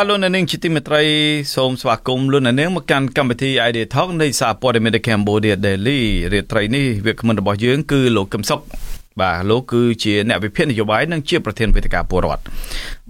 [0.00, 1.02] បាទលោកនាងជាទីមេត្រី
[1.54, 6.00] សូមស្វាគមន៍លោកនាងមកកាន់កម្មវិធី Idea Talk នៃសារព័ត៌មាន Cambodia Daily
[6.32, 8.60] រាត្រីនេះវាគ្មិនរបស់យើងគឺលោកកឹមសុខ
[9.20, 12.42] បាទលោកគឺជាអ្នកវិភាគនយោបាយនិងជាប្រធានវេទិកាពលរដ្ឋ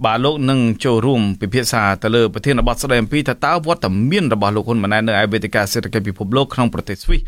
[0.05, 7.21] បាទលោកនឹងចូលរួមពិភាក្សាទៅលើប្រធានបទស្ដីអំពីថាតើវត្តមានរបស់លោកហ៊ុនម៉ាណែតនៅឯវេទិកាសេដ្ឋកិច្ចពិភពលោកក្នុងប្រទេសស្វីស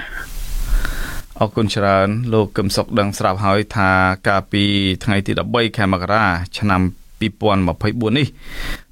[1.39, 3.91] អរគុណច្រើនលោកកឹមសុខដឹងស្រាប់ហើយថា
[4.29, 4.65] កាលពី
[5.05, 6.25] ថ្ងៃទី13ខែមករា
[6.59, 6.81] ឆ្នាំ
[7.23, 8.27] 2024នេះ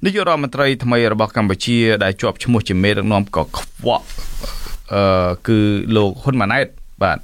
[0.05, 4.05] នាយករដ្ឋមន្ត្រីថ្មីរបស់កម្ពុជា ដែលជាប់ឈ្មោះជាមេដឹកនាំក៏ខ្វក់
[4.93, 5.59] អឺគឺ
[5.95, 6.65] លោកហ៊ុនម៉ាណែត
[7.03, 7.17] បាទ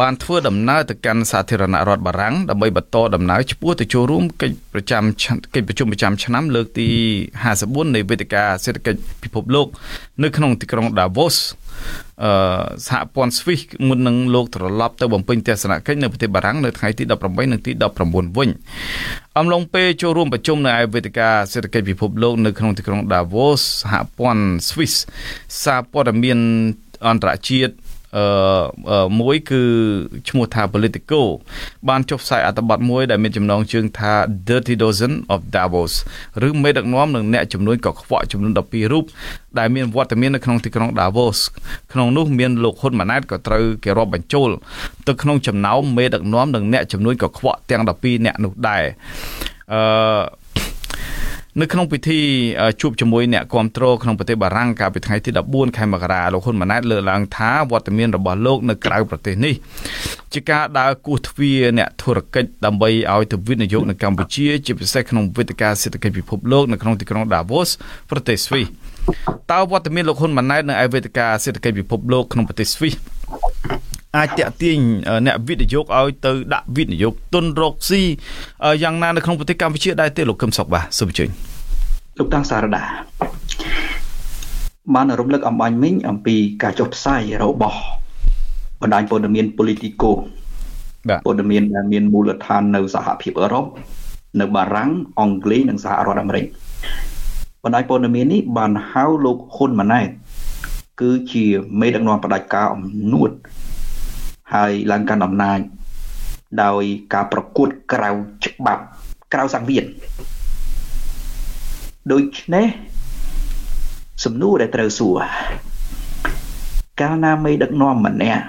[0.00, 5.02] បានធ្វើដំណើរទៅកាន់សាធារណរដ្ឋបារាំងដើម្បីបន្តដំណើរឆ្ពោះទៅចូលរួមកិច្ចប្រចាំ
[5.54, 6.88] កិច្ចប្រជុំប្រចាំឆ្នាំលើកទី
[7.40, 9.66] 54នៃវេទិកាសេដ្ឋកិច្ចពិភពលោក
[10.22, 11.36] នៅក្នុងទីក្រុង Davos
[12.24, 12.32] អឺ
[12.88, 17.72] សហព័ន្ធ Swiss មុននឹងលោកត្រឡប់ទៅបំពេញទស្សនកិច្ចនៅប្រទេសបារាំងនៅថ្ងៃទី18និងទី
[18.04, 18.48] 19វិញ
[19.38, 24.94] អំឡុងពេលចូលរួមប្រជុំនៅឯវេទិកាសេដ្ឋកិច្ចពិភពលោកនៅក្នុងទីក្រុង Davos សហព័ន្ធ Swiss
[25.62, 26.38] សារព័ត៌មាន
[27.08, 27.72] អន្តរជាតិ
[28.16, 29.62] អឺមួយគឺ
[30.28, 31.20] ឈ្មោះថា Politico
[31.88, 34.12] បានចុះផ្សាយអត្ថបទមួយដែលមានចំណងជើងថា
[34.48, 35.92] Dirty Dozen of Davos
[36.48, 39.04] ឬមេដឹកនាំនិងអ្នកជំនួយកខ្វក់ចំនួន12រូប
[39.58, 41.38] ដែលមានវត្តមាននៅក្នុងទីក្រុង Davos
[41.92, 44.50] ក្នុងនោះមានលោកហ៊ុនម៉ាណែតក៏ត្រូវគេរាប់បញ្ចូល
[45.06, 48.84] ទៅក្នុងចំណោមមេដឹកនាំនិងអ្នកជំនួយកខ្វក់ទាំង12អ្នកនោះដែរ
[49.72, 50.45] អឺ
[51.60, 52.20] នៅក្នុងពិធី
[52.80, 59.54] ជួបជាមួយអ្នកគ្រប់គ្រងក្នុងប្រទេសបារាំងកាលពីថ្ងៃទី14ខែមករាលោកហ៊ុនម៉ាណែតលើកឡើងថាវត្តមានរបស់លោកនៅក្រៅប្រទេសនេះ
[60.32, 67.70] ជាការដើរគោះទ្វារអ្នកធុរកិច្ចដើម្បីឲ្យទៅវិនិយោគនៅកម្ពុជាជាពិសេសក្នុងវេទិកាសេដ្ឋកិច្ចពិភពលោកនៅក្នុងទីក្រុង Davos
[68.10, 68.66] ប្រទេសស្វីស
[69.52, 72.94] តើវត្តមានលោកហ៊ុនម៉ាណែតនៅឯវេទិកាសេដ្ឋកិច្ចពិភពលោកក្នុងប្រទេសស្វីស
[74.16, 74.78] អាចតាក់ទាញ
[75.26, 78.02] អ្នកវិនិយោគឲ្យទៅដាក់វិនិយោគទុនរកស៊ី
[78.82, 81.28] យ៉ាងណានៅក្នុងប្រទេសកម្ពុជាដែរទេលោកកឹមសុខបាទសូមអញ្ជើញ
[82.18, 82.82] លោកតាំងសារដា
[84.94, 87.78] បានរំលឹកអំបញ្ញមិញអំពីការចុះផ្សាយរបស់
[88.82, 90.10] បណ្ដាញព័ត៌មាន Politico
[91.08, 93.64] បាទព័ត៌មានដែលមានមូលដ្ឋាននៅសហភាពអឺរ៉ុប
[94.40, 94.90] នៅបារាំង
[95.20, 96.44] អង់គ្លេសនិងសហរដ្ឋអាមេរិក
[97.64, 100.08] បណ្ដាញព័ត៌មាននេះបានហៅលោកហ៊ុនម៉ាណែត
[101.00, 101.44] គឺជា
[101.80, 103.30] មេដឹកនាំផ្ដាច់ការអំនួត
[104.54, 105.60] ហើយឡើងកាន់អំណាច
[106.64, 106.82] ដោយ
[107.14, 108.10] ការប្រកួតក្រៅ
[108.44, 108.82] ច្បាប់
[109.32, 109.84] ក្រៅសង្វៀន
[112.12, 112.66] ដូច្នេះ
[114.24, 115.18] សំណួរដែលត្រូវសួរ
[117.00, 118.44] កាលណាមេដឹកនាំម្នាក់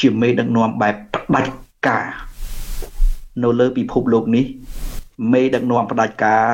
[0.00, 1.52] ជាមេដឹកនាំបែបផ្ដាច់
[1.88, 2.06] ការ
[3.42, 4.44] នៅលើពិភពលោកនេះ
[5.32, 6.46] មេដឹកនាំផ្ដាច់ការ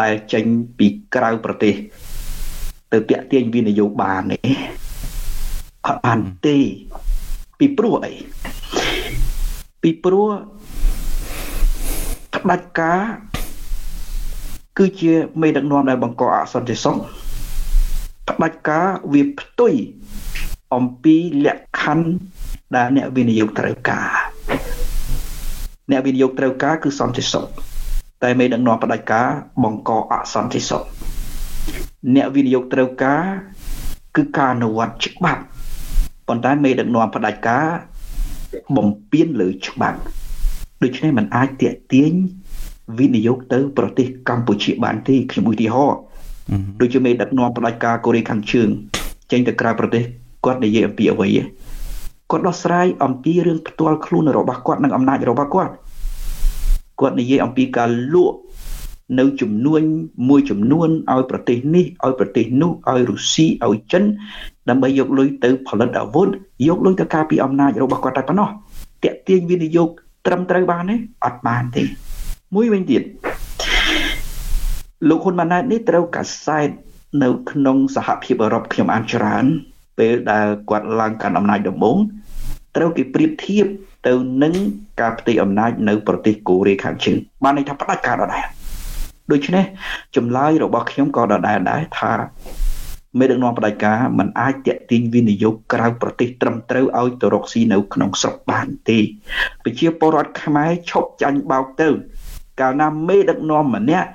[0.00, 0.44] ដែលចេញ
[0.78, 1.74] ពីក្រៅប្រទេស
[2.92, 4.40] ទៅតាក់ទាញវិនិយោគបាននេះ
[5.86, 6.56] អត់បានទេ
[7.60, 8.12] ពីព្រោះអី
[9.82, 10.28] ពីព្រោះ
[12.34, 13.00] ផ្ដាច់ការ
[14.78, 16.96] គឺជាមេដឹកនាំដែលបង្កអសន្តិសុខ
[18.28, 19.72] ផ្ដាច់ការវាផ្ទុយ
[20.74, 22.08] អំពីលក្ខខណ្ឌ
[22.76, 24.08] ដែលអ្នកវិនិយោគត្រូវការ
[25.90, 27.46] អ្នកវិនិយោគត្រូវការគឺសន្តិសុខ
[28.22, 29.28] តែមេដឹកនាំផ្ដាច់ការ
[29.64, 30.82] បង្កអសន្តិសុខ
[32.14, 33.24] អ្នកវិនិយោគត្រូវការ
[34.16, 35.42] គឺការអនុវត្តច្បាប់
[36.30, 37.66] ប៉ុន្តែមេដឹកនាំផ្ដាច់ការ
[38.76, 39.98] បំពេញលើច្បាប់
[40.82, 42.12] ដូច្នេះมันអាចទាក់ទាញ
[42.98, 45.98] វិនិយោគទៅ ប្រទេសកម្ពុជាបានទេខ្ញុំឧទាហរណ៍
[46.80, 48.68] ដូចជាមេដឹកនាំផ្ដាច់ការកូរ៉េខាងជើង
[49.30, 50.02] ចេញទៅក្រៅប្រទេស
[50.44, 51.28] គាត់និយាយអំពីអ្វី
[52.30, 55.72] គាត់ដោះស្រាយអំពីរឿងផ្ទាល់ខ្លួនរបស់គាត់និងអំណាចរបស់គាត់
[57.00, 58.36] គាត់និយាយអំពីការលក់
[59.18, 59.82] នៅចំនួន
[60.28, 64.04] មួយចំនួនឲ្យប្រទេសនេះឲ្យប្រទេសនោះឲ្យរុស្ស៊ីឲ្យចិន
[64.68, 66.28] ដើម្បីយកលុយទៅផលិតអាវុធ
[66.68, 68.48] យកលុយទៅការពារអំណាចរបស់គាត់តែប៉ុណ្ណោះ
[69.04, 69.88] តាក់ទាញវិនិយោគ
[70.26, 71.82] ត្រឹមត្រូវបានទេអត់បានទេ
[72.54, 73.02] មួយវិញទៀត
[75.08, 76.68] លោកហ៊ុនម៉ាណែតនេះត្រូវកាសែត
[77.22, 79.44] នៅក្នុងសហភាពអឺរ៉ុបខ្ញុំអានច្រើន
[79.98, 81.98] ពេលដែលគាត់ឡើងកាន់អំណាចដំបូង
[82.76, 83.66] ត្រូវគេប្រៀបធៀប
[84.06, 84.54] ទៅនឹង
[85.00, 88.59] ការផ្ទៃអំណាចនៅប្រទេសកូរ៉េខាងជើងបានន័យថាផ្ដាច់ការដដែល
[89.32, 89.64] ដូច្នេះ
[90.16, 92.12] ចម្លើយរបស់ខ្ញុំក៏ដដែលដែរថា
[93.18, 98.98] មេដឹកនាំបដិការមិនអាចតេទៀងវិនិយោគក្រៅប្រទេសត្រឹមត្រូវឲ្យទៅរកស៊ីនៅក្នុងស្រុកបានទេ
[99.64, 101.88] ប្រជាពលរដ្ឋខ្មែរឈប់ចាញ់បោកទៅ
[102.60, 104.08] កាលណាមេដឹកនាំម្នាក់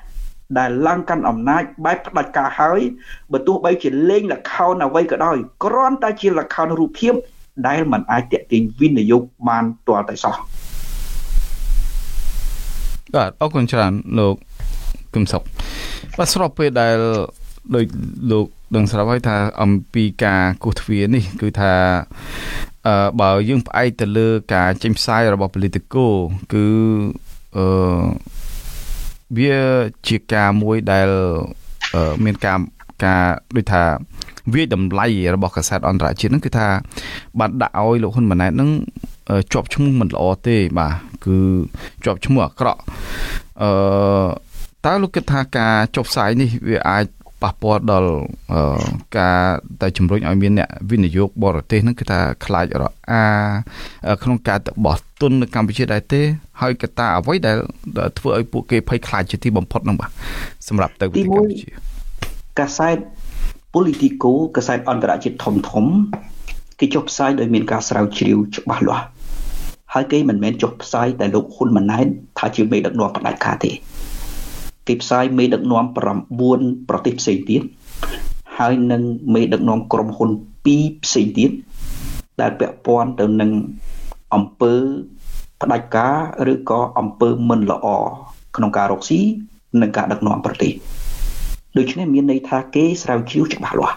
[0.58, 2.80] ដែលឡើងកាន់អំណាចបែបផ្ដាច់ការហើយ
[3.32, 7.14] បើទោះបីជាលេងលខោនអ្វីក៏ដោយគ្រាន់តែជាលខោនរូបភាព
[7.66, 10.34] ដែលมันអាចតេទៀងវិនិយោគបានទាល់តែសោះ
[13.14, 14.34] បាទអរគុណច្រើនលោក
[15.16, 15.42] គឹមសុក
[16.18, 16.96] បាទស្របពេលដែល
[17.74, 17.84] ដោយ
[18.30, 18.46] លោក
[18.76, 21.72] ដឹងស្រាប់ហើយថាអំពីការគូសទ្វារនេះ គឺថា
[22.86, 26.06] អឺបើយើងផ្អែកទៅលើការចេញផ្សាយរបស់ Politico
[26.52, 26.66] គឺ
[27.56, 27.66] អឺ
[29.38, 29.56] វា
[30.08, 31.08] ជាការមួយដែល
[32.24, 32.58] មានការ
[33.04, 33.24] ការ
[33.56, 33.82] ដូចថា
[34.54, 36.66] វាតម្លៃរបស់កាសែតអន្តរជាតិហ្នឹងគឺថា
[37.38, 38.70] បានដាក់ឲ្យលោកហ៊ុនម៉ាណែតហ្នឹង
[39.52, 41.38] ជាប់ឈ្មោះមិនល្អទេបាទគឺ
[42.04, 42.80] ជាប់ឈ្មោះអាក្រក់
[43.62, 43.70] អឺ
[44.86, 47.04] តើលោកគិតថាការចុះផ្សាយនេះវាអាច
[47.42, 48.12] ប៉ះពាល់ដល់
[49.18, 49.40] ការ
[49.80, 53.24] តែជំរុញឲ្យមានអ្នកវិនិយោគបរទេសហ្នឹងគឺថាខ្លាចរអា
[54.22, 56.20] ក្នុងការទៅបោះទុននៅកម្ពុជាដែរទេ
[56.60, 57.56] ហើយកត្តាអ្វីដែល
[58.18, 60.10] ធ្វើឲ្យពួកគេភ័យខ្លាចជាទីបំផុតហ្នឹងបាទ
[60.68, 61.68] សម្រាប់ទៅប្រទេសកម្ពុជា
[62.60, 62.96] កាសែត
[63.74, 65.84] Politico កាសែតអន្តរជាតិធំធំ
[66.80, 69.04] គេចុះផ្សាយដោយមានការស្រាវជ្រាវច្បាស់លាស់
[69.94, 72.06] ហើយគេមិនមែនចុះផ្សាយតែលោកហ៊ុនម៉ាណែត
[72.38, 73.72] ថាជាមេដឹកនាំផ្ដាច់ការទេ
[74.86, 75.84] គេផ្សាយមេដឹកនាំ
[76.36, 77.62] 9ប្រទេសផ្សេងទៀត
[78.58, 79.02] ហើយនឹង
[79.34, 80.30] មេដឹកនាំក្រុមហ៊ុន
[80.66, 81.50] 2ផ្សេងទៀត
[82.40, 83.50] ដែលពាក់ព័ន្ធទៅនឹង
[84.34, 84.74] អង្គើ
[85.62, 86.16] ផ្ដាច់ការ
[86.52, 87.86] ឬក៏អង្គើមិនល្អ
[88.56, 89.20] ក្នុងការរកស៊ី
[89.80, 90.72] និងការដឹកនាំប្រទេស
[91.76, 93.96] ដូច្នេះមានន័យថាគេស្រាវជ្រាវច្បាស់លាស់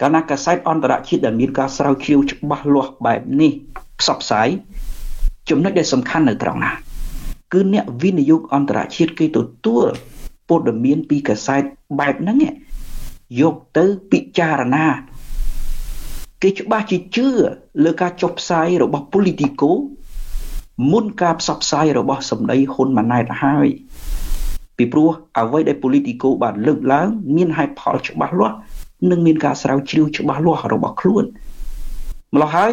[0.00, 3.52] កាលណាកាសែតអន្តរជាតិដែលមានការស្រាវជ្រាវច្បាស់លាស់បែបនេះ
[4.00, 4.48] ផ្សព្វផ្សាយ
[5.50, 6.72] ចំណុចដែលសំខាន់នៅត្រង់ណា
[7.52, 9.86] គឺអ្នកវិនិយោគអន្តរជាតិគេទទួល
[10.48, 11.62] ព័ត៌មានពីកាសែត
[11.98, 12.38] បែបហ្នឹង
[13.40, 14.86] យកទៅពិចារណា
[16.42, 17.28] គេច្បាស់ជាជឿ
[17.84, 19.70] លើការចុះផ្សាយរបស់ Politico
[20.92, 23.68] មុនការផ្សព្វផ្សាយរបស់សម្ដីហ៊ុនម៉ាណែតហើយ
[24.76, 28.56] ពីព្រោះអ្វីដែល Politico បានលើកឡើង មានហេតុផលច្បាស់លាស់
[29.10, 31.24] និងមានការស្រាវជ្រាវច្បាស់លាស់របស់ខ្លួន
[32.34, 32.72] ម្ល៉េះហើយ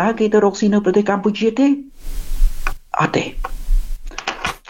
[0.00, 1.66] តើគេទៅរកស៊ីនៅប្រទេសកម្ពុជាទេ
[3.00, 3.24] អត់ទេ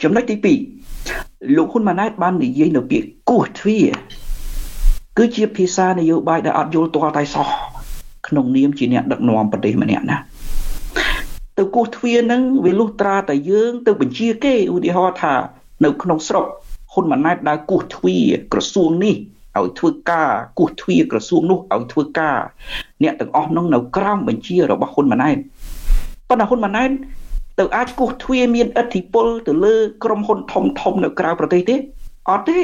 [0.03, 0.55] ចំណុចទី
[1.03, 3.89] 2លោកហ៊ុនម៉ាណែតបាននិយាយនៅពាក្យគោះទ្វារ
[5.19, 7.49] គឺជាភាសានយោបាយដែលអត់យល់ទាល់តែសោះ
[8.27, 10.17] ក្នុងនាមជាអ្នកដឹកនាំប្រទេសម្នាក់ណា
[11.59, 15.35] ទៅគោះទ្វារហ្នឹងវាលុះត្រាតែយើង ទៅបញ្ជាគេឧទាហរណ៍ថា
[15.85, 16.45] នៅក្នុងស្រុក
[16.93, 19.17] ហ៊ុនម៉ាណែតដើរគោះទ្វារក្រសួងនេះ
[19.59, 22.39] ឲ្យធ្វើការគោះទ្វារក្រសួងនោះឲ្យធ្វើការ
[23.03, 25.37] អ្នកទាំងអស់នោះនៅក្រោមបញ្ជារបស់ហ៊ុនម៉ាណែត
[26.29, 26.91] ប៉ុន្តែហ៊ុនម៉ាណែត
[27.59, 31.77] ទៅអាចគោះទ្វារមានឥទ្ធិពលទៅលើក្រុមហ៊ុនធំធំនៅក្រៅប្រទេសទេ
[32.29, 32.61] អត់ទេ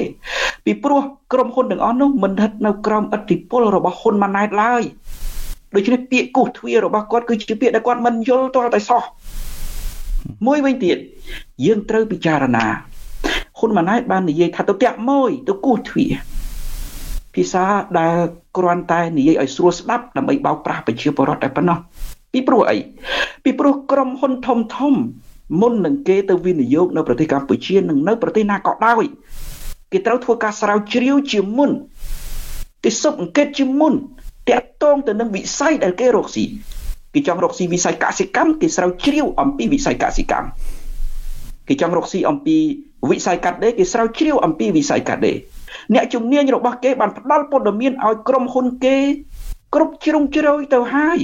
[0.65, 1.01] ពីព្រោះ
[1.33, 4.83] ក្រុមហ៊ុនទាំងអស់នោះមិនស្ថិតនៅក្រោមឥទ្ធិពលរបស់ហ៊ុនម៉ាណែតឡើយ
[5.75, 9.03] ដូច្នេះពាក្យគោះទ្វាររបស់គាត់គឺជាពាក្យដែលគាត់មិនយល់ទាល់តែសោះ
[10.47, 10.97] មួយវិញទៀត
[11.67, 12.67] យើងត្រូវពិចារណា
[13.59, 16.13] ហ៊ុនម៉ាណែតបាននិយាយថាទៅតាក់មួយទៅគោះទ្វារ
[17.35, 17.65] ភាសា
[17.99, 18.17] ដែល
[18.57, 21.79] គ្រាន់តែនិយាយឲ្យស្រួលស្ដាប់ដើម្បីបោកប្រាស់ប្រជាពលរដ្ឋតែប៉ុណ្ណោះ
[22.37, 22.79] ពីព្រោះអី
[23.45, 24.95] ពីព្រោះក្រុមហ៊ុនធំធំ
[25.61, 29.05] មុននឹងគេទៅវិនិយោគនៅប្រទេសកម្ពុជានិងនៅប្រទេសណាក៏ដោយ
[29.93, 31.71] គេត្រូវធ្វើការស្រាវជ្រាវជាមុន
[32.85, 33.93] គេស៊ើបអង្កេតជាមុន
[34.51, 36.45] តាក់ទងទៅនឹងវិស័យដែលគេរកស៊ី
[37.15, 40.49] គេចង់រកស៊ីវិស័យកសិកម្មគេស្រាវជ្រាវអំពីវិស័យកសិកម្ម
[41.69, 42.57] គេចង់រកស៊ីអំពី
[43.11, 45.37] វិស័យកាត់ដេរគេស្រាវជ្រាវអំពីវិស័យកាត់ដេរ
[45.95, 48.97] អ្នកជំនាញរបស់គេបានផ្ដល់ព័ត៌មានឲ្យក្រុមហ៊ុនគេ
[49.75, 51.19] គ្រប់ជ្រុងជ្រោយទៅហើយ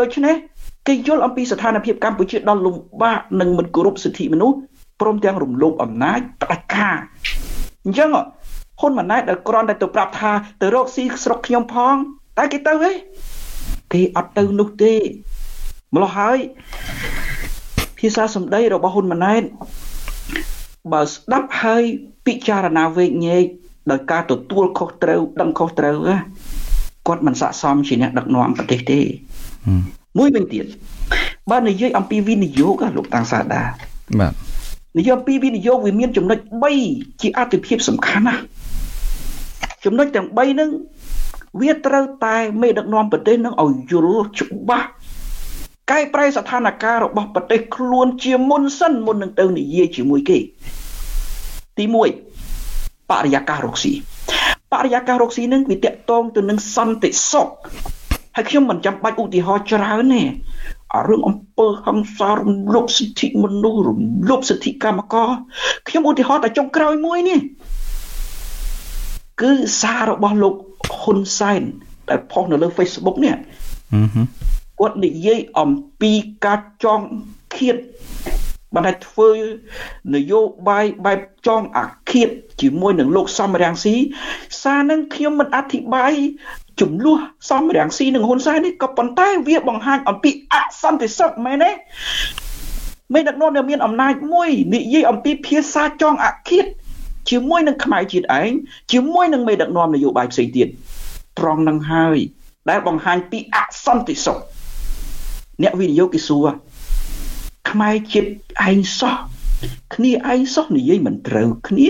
[0.00, 0.34] ដូច្នេះ
[0.86, 4.56] គេយល់អំពីស្ថានភាពកម្ពុជាដល់លំបាកនិងមិនគោរពសិទ្ធិមនុស្ស
[5.00, 6.96] ព្រមទាំងរំលោភអំណាចផ្ដាច់ការ
[7.84, 8.10] អញ្ចឹង
[8.80, 11.94] ហ៊ុនម៉ាណែតដែលគ្រាន់តែទៅប្រាប់ថាទៅរកស៊ីស្រុកខ្ញុំផង
[12.38, 12.92] តែគេទៅទេ
[13.92, 14.94] គេអត់ទៅនោះទេ
[15.94, 16.38] ម្ល៉េះហើយ
[17.98, 19.42] ភាសាសម្ដីរបស់ហ៊ុនម៉ាណែត
[20.92, 21.82] បើស្ដាប់ហើយ
[22.26, 23.44] ពិចារណាវែកញែក
[23.90, 25.96] ដោយការទទួលខុសត្រូវដឹងខុសត្រូវ
[27.06, 29.00] គាត់មិនស័ក្តិសមជាអ្នកដឹកនាំប្រទេសទេ
[30.18, 30.64] មួយវិញទៀត
[31.50, 33.62] បើនិយាយអំពីវិនិយោគលោកតាំងសាដា
[34.20, 34.32] បាទ
[34.98, 36.38] និយាយអំពីវិនិយោគវាមានចំណុច
[36.80, 38.42] 3ជាអតិភិបសំខាន់ណាស់
[39.84, 40.70] ចំណុចទាំង3ហ្នឹង
[41.60, 44.88] វាត្រូវតែមេដឹកនាំប្រទេសនឹងឲ្យយល់ច្បាស់
[45.90, 50.38] កែប្រែស្ថានភាពរបស់ប្រទេសខ្លួនជាមុនសិនមុននឹងទៅនិយាយជាមួយគេ
[51.78, 51.84] ទី
[52.48, 53.92] 1បរិយាកាសរកស៊ី
[54.72, 57.48] បរិយាកាសរកស៊ីនឹងវាតកតងទៅនឹងសន្តិសុខ
[58.40, 60.22] ហើយខ្ញុំមិនចាំបាច់ឧទាហរណ៍ច្រើនទេ
[60.94, 65.28] អារឿងអំពើហិង្សារំលោភសិទ្ធិមនុស្សរំលោភសិទ្ធិកម្មករ
[65.88, 67.38] ខ្ញុំឧទាហរណ៍តែចុងក្រោយមួយនេះ
[69.42, 70.54] គឺសាររបស់លោក
[71.00, 71.62] ហ៊ុនសែន
[72.08, 73.34] ដែលផុសនៅលើ Facebook នេះ
[74.80, 75.70] គាត់និយាយអំ
[76.00, 76.12] ពី
[76.44, 77.00] ការចង
[77.56, 77.76] ឃាត
[78.74, 79.30] បានតែធ្វើ
[80.14, 82.28] នយោបាយបែបចងអាឃាត
[82.60, 83.94] ជាមួយនឹងលោកសំរាំងស៊ី
[84.62, 86.12] សារនឹងខ្ញុំមិនអធិប្បាយ
[86.80, 87.18] ចំនួន
[87.50, 91.70] សំរាំងស៊ីនិងហ៊ុនសែននេះក៏ប៉ុន្តែវាបង្ហាញអំពីអសន្តិសុខមែនទេ
[93.14, 96.64] មេដឹកនាំដែលមានអំណាចមួយនិយាយអំពីភាសាចងអាឃាត
[97.30, 98.50] ជាមួយនឹងខ្មែរជាតិឯង
[98.92, 100.68] ជាមួយនឹងមេដឹកនាំនយោបាយផ្សេងទៀត
[101.38, 102.18] ត្រង់នឹងហើយ
[102.70, 104.38] ដែលបង្ហាញពីអសន្តិសុខ
[105.62, 106.46] អ្នកវិនិយោគគេសួរ
[107.68, 108.28] ខ្មែរជាតិ
[108.68, 109.16] ឯងសោះ
[109.94, 111.88] គ្នាឯងសោះនិយាយមិនត្រូវគ្នា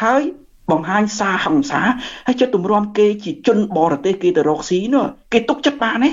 [0.00, 0.22] ហើយ
[0.70, 1.80] បង្ហាញសារហិង្សា
[2.26, 6.10] ហើយចិត្តទម្រាំគេជាជនបរទេសគេទៅរកស៊ីនោះគេទុកចិត្តបានទេ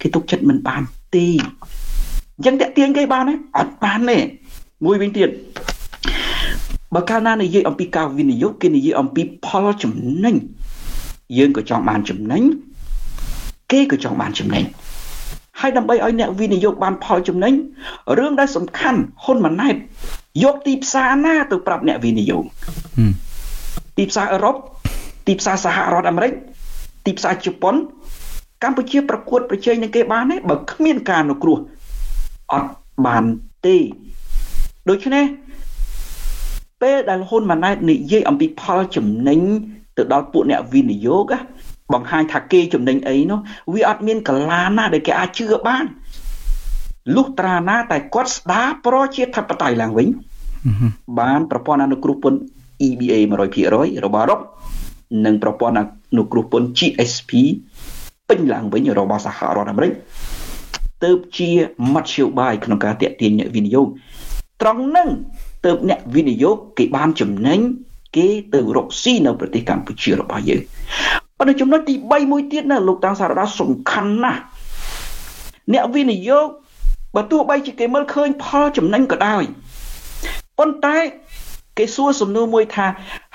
[0.00, 0.82] គេទុកចិត្តមិនបាន
[1.14, 1.26] ទេ
[2.36, 4.18] អញ្ចឹងតាក់ទាញគេបានទេអត់បានទេ
[4.84, 5.28] មួយវិញទៀត
[6.94, 9.92] បើកាលណានិយាយអំពីការវិនិយោគគេនិយាយអំពីផលចំ
[10.24, 10.36] ណេញ
[11.38, 12.42] យើងក៏ចង់បានចំណេញ
[13.72, 14.64] គេក៏ចង់បានចំណេញ
[15.62, 17.54] ហើយដើម្បីឲ្យអ្នកវិនិយោគបានផលចំណេញ
[18.18, 19.74] រឿងដែលសំខាន់ហ៊ុនម៉ាណែត
[20.44, 22.44] យកទីផ្សារណាទៅប្រាប់អ្នកវិនិយោគ
[23.98, 24.56] ទីផ្សារអឺរ៉ុប
[25.26, 26.32] ទីផ្សារសហរដ្ឋអាមេរិក
[27.06, 27.74] ទីផ្សារជប៉ុន
[28.62, 31.58] កម្ពុជាប្រកួតប្រជែងនឹងគេបានទេបើគ្មានការអនុគ្រោះ
[32.52, 32.70] អត់
[33.06, 33.24] បាន
[33.66, 33.76] ទេ
[34.90, 35.24] ដូច្នេះ
[36.82, 39.40] ពេលដែលហ៊ុនម៉ាណែតនិយាយអំពីផលចំណេញ
[39.96, 41.32] ទៅដល់ពួកអ្នកវិនិយោគ
[41.92, 43.38] បង្ហាញថាគេចំណេញអីនោះ
[43.72, 45.84] វាអត់មានកលាណាដែលគេអាចជឿបាន
[47.16, 50.08] លុះត្រាណាតែគាត់ស្ដារប្រជាធិបតេយ្យឡើងវិញ
[51.20, 52.40] បានប្រព័ន្ធអនុគ្រោះពន្ធ
[52.86, 53.14] EBA
[53.62, 54.40] 100%របស់អឺរ៉ុប
[55.26, 55.82] និងប្រព័ន្ធអ
[56.18, 57.30] នុគ្រោះពន្ធ GSP
[58.28, 59.92] ពេញឡើងវិញរបស់សហរដ្ឋអាមេរិក
[61.04, 61.50] ទៅជា
[61.94, 63.86] មធ្យោបាយក្នុងការតាក់ទាញអ្នកវិនិយោគ
[64.62, 65.08] ត្រង់នឹង
[65.64, 67.60] ទៅអ្នកវិនិយោគគេបានចំណេញ
[68.16, 70.60] គេទៅរកស៊ីនៅប្រទេសកម្ពុជារបស់យើង
[71.42, 74.40] ប៉ុន្តែចំណុចទី3មួយទៀតណាលោកតាំងសារដាសំខាន់ណាស់
[75.72, 76.46] អ្នកវិនិយោគ
[77.14, 79.42] បើទោះបីជាគេមើលឃើញផលចំណេញក៏ដោយ
[80.58, 80.96] ប៉ុន្តែ
[81.78, 82.86] គេសួរសំណួរមួយថា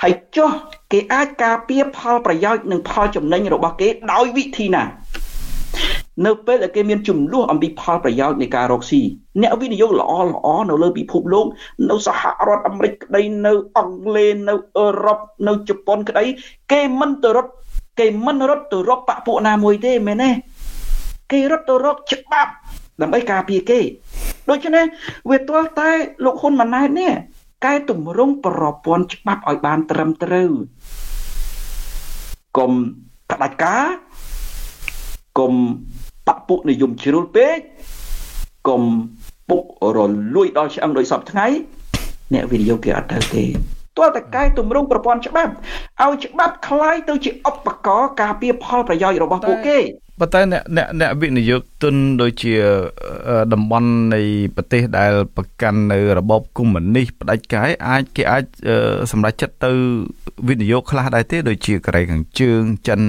[0.01, 0.49] ហើយចុះ
[0.91, 4.83] គេអាចការពារផលប្រយោជន៍និងផលចំណេញរបស់គេដោយវិធីណា
[6.25, 9.01] នៅពេលដែលគេមានចំនួនអំពីផលប្រយោជន៍នៃការរកស៊ី
[9.41, 11.45] អ្នកវិនិយោគល្អល្អនៅលើពិភពលោក
[11.89, 16.25] នៅសហរដ្ឋអាមេរិកក្តីនៅអង់គ្លេសនៅអឺរ៉ុបនៅជប៉ុនក្តី
[16.71, 17.51] គេមិនទៅរត់
[17.99, 20.29] គេមិនរត់ទៅរកបពុណាមួយទេមែនទេ
[21.31, 22.51] គេរត់ទៅរកច្បាប់
[23.01, 23.79] ដើម្បីការពារគេ
[24.49, 24.85] ដូច្នេះ
[25.29, 25.91] វាទាល់តែ
[26.25, 27.11] លោកហ៊ុនម៉ាណែតនេះ
[27.65, 30.51] កែតម្រង់ប្រព័ន្ធច្បាប់ឲ្យបានត្រឹមត្រូវ
[32.57, 32.71] កុំ
[33.31, 33.85] ផ្ដាច់ការ
[35.39, 35.53] កុំ
[36.27, 37.57] បពុនិយមជ្រុលពេក
[38.67, 38.83] កុំ
[39.49, 39.63] ពុក
[39.97, 39.99] រ
[40.35, 41.47] លួយដល់ឆ្អឹងដោយសពថ្ងៃ
[42.33, 43.43] អ្នកវិនិយោគគេអត់ទៅទេ
[43.96, 45.52] ទាល់តែកែតម្រង់ប្រព័ន្ធច្បាប់
[46.02, 49.78] ឲ្យច្បាប់คล้ายទៅជាឧបករណ៍ការពារផលប្រយោជន៍របស់ពួកគេ
[50.20, 52.54] ប៉ុន្តែអ្នកអ្នកអ្នកវិនិយោគទុនដូចជា
[53.52, 54.20] តំបន់នៃ
[54.56, 58.44] ប្រទេសដែលប្រកាន់នៅរបបកុម្មុយនីសផ្ដាច់ការអាចគេអាច
[59.12, 59.70] សម្រេចចិត្តទៅ
[60.48, 63.00] វិនិយោគខ្លះដែរទេដូចជាកូរ៉េខាងជើងចិន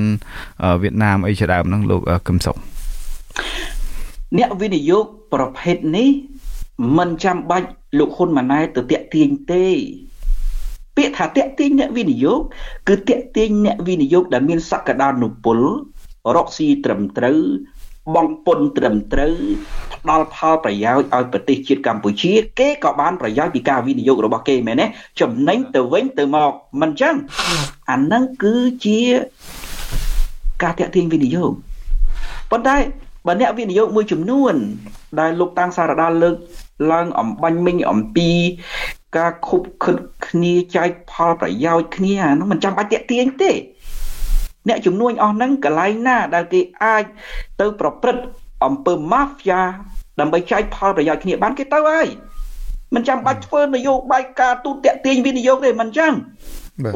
[0.82, 2.56] វៀតណាមអីជាដើមហ្នឹងលោកកឹមសុខ
[4.38, 6.10] អ្នកវិនិយោគប្រភេទនេះ
[6.98, 7.68] មិនចាំបាច់
[8.00, 9.66] លោកហ៊ុនម៉ាណែតទៅតាក់ទាញទេ
[10.99, 12.41] ពាក្យថាតាក់ទាញអ្នកវិនិយោគ
[12.89, 15.59] គឺតាក់ទាញអ្នកវិនិយោគដែលមានសក្តានុពល
[16.37, 17.41] រកស៊ីត្រឹមត្រូវ
[18.15, 19.35] បងពុនត្រឹមត្រូវ
[19.95, 24.87] ផ្ដល់ផលប្រយោជន៍ឲ្យប្រទេសជាតិកម្ពុជា គេក៏បានប្រយោជន៍ពីការវិនិយោគរបស់គេមែនទេ
[25.21, 26.51] ចំណេញទៅវិញទៅមក
[26.81, 27.15] មិនចឹង
[27.91, 29.01] អាហ្នឹងគឺជា
[30.63, 31.51] ការតាក់ទាញវិនិយោគ
[32.51, 32.77] ប៉ុន្តែ
[33.27, 34.55] បើអ្នកវិនិយោគមួយចំនួន
[35.21, 36.35] ដែលលោកតាំងសារដាលើក
[36.93, 38.31] ឡើងអំបញ្ញមិញអំពី
[39.17, 39.97] ការខុបខិត
[40.31, 43.53] គ្នាចែកផលប្រយោជន៍គ្នាអានោះមិនចាំបាច់តាក់ទាញទេ
[44.69, 47.05] អ្នកជំនួញអស់ហ្នឹងកន្លែងណា ដែលគេអាច
[47.61, 48.25] ទៅប្រព្រឹត្ត
[48.65, 49.63] អំពើម៉ាហ្វយ៉ា
[50.21, 52.07] ដើម្បីចែកផលប្រយោជន៍គ្នាបានគេទៅហើយ
[52.95, 56.13] មិនចាំបាច់ធ្វើនយោបាយការទូតតាក់ទាញវិនិយោគទេមិនចឹង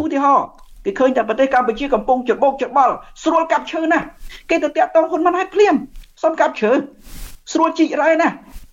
[0.02, 0.46] ឧទាហរណ៍
[0.84, 3.98] គេឃើញតែប្រទេសកម្ពុជាកំពុងច្របោកច្របល់ស្រួលកាប់ឈើណា
[4.50, 5.74] គេទៅតាក់តងហ៊ុនម៉ាណែតភ្លាម
[6.22, 6.72] សុំកាប់ឈើ
[7.52, 8.28] ស្រួលជីករ៉ែណា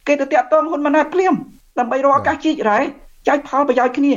[0.08, 1.34] គេទៅតាក់តងហ៊ុនម៉ាណែតភ្លាម
[1.80, 2.80] ដើម្បីរកឱកាសជីករ៉ែ
[3.30, 4.14] ចែកផលប្រយោជន៍គ្នា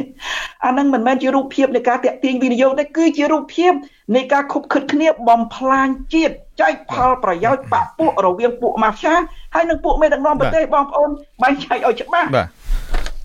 [0.64, 3.72] អានឹងមិនមែនជារូបភាពនៃការតាក់ទាញវិនិយោគទេគឺជារូបភាព
[4.16, 9.14] នៃការខុបខិតគ្នាបំផ្លាញជាតិចែកផលប្រយោជន៍បពពួករវាងពួកម៉ាហ្វយ៉ា
[9.54, 11.08] ហើយនិងពួកមេដឹកនាំប្រទេសបងប្អូន
[11.42, 12.46] បែងចែកឲ្យច្បាស់បាទ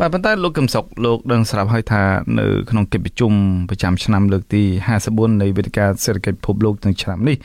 [0.01, 2.03] បាទប៉ុន្តែលោកកឹមសុខលោកដឹងស្រាប់ហើយថា
[2.39, 3.31] នៅក្នុងកិច្ចប្រជុំ
[3.69, 4.63] ប្រចាំឆ្នាំលើកទី
[5.01, 7.37] 54នៃវេទិកាសេដ្ឋកិច្ចពិភពលោកទាំងឆ្នាំនេះ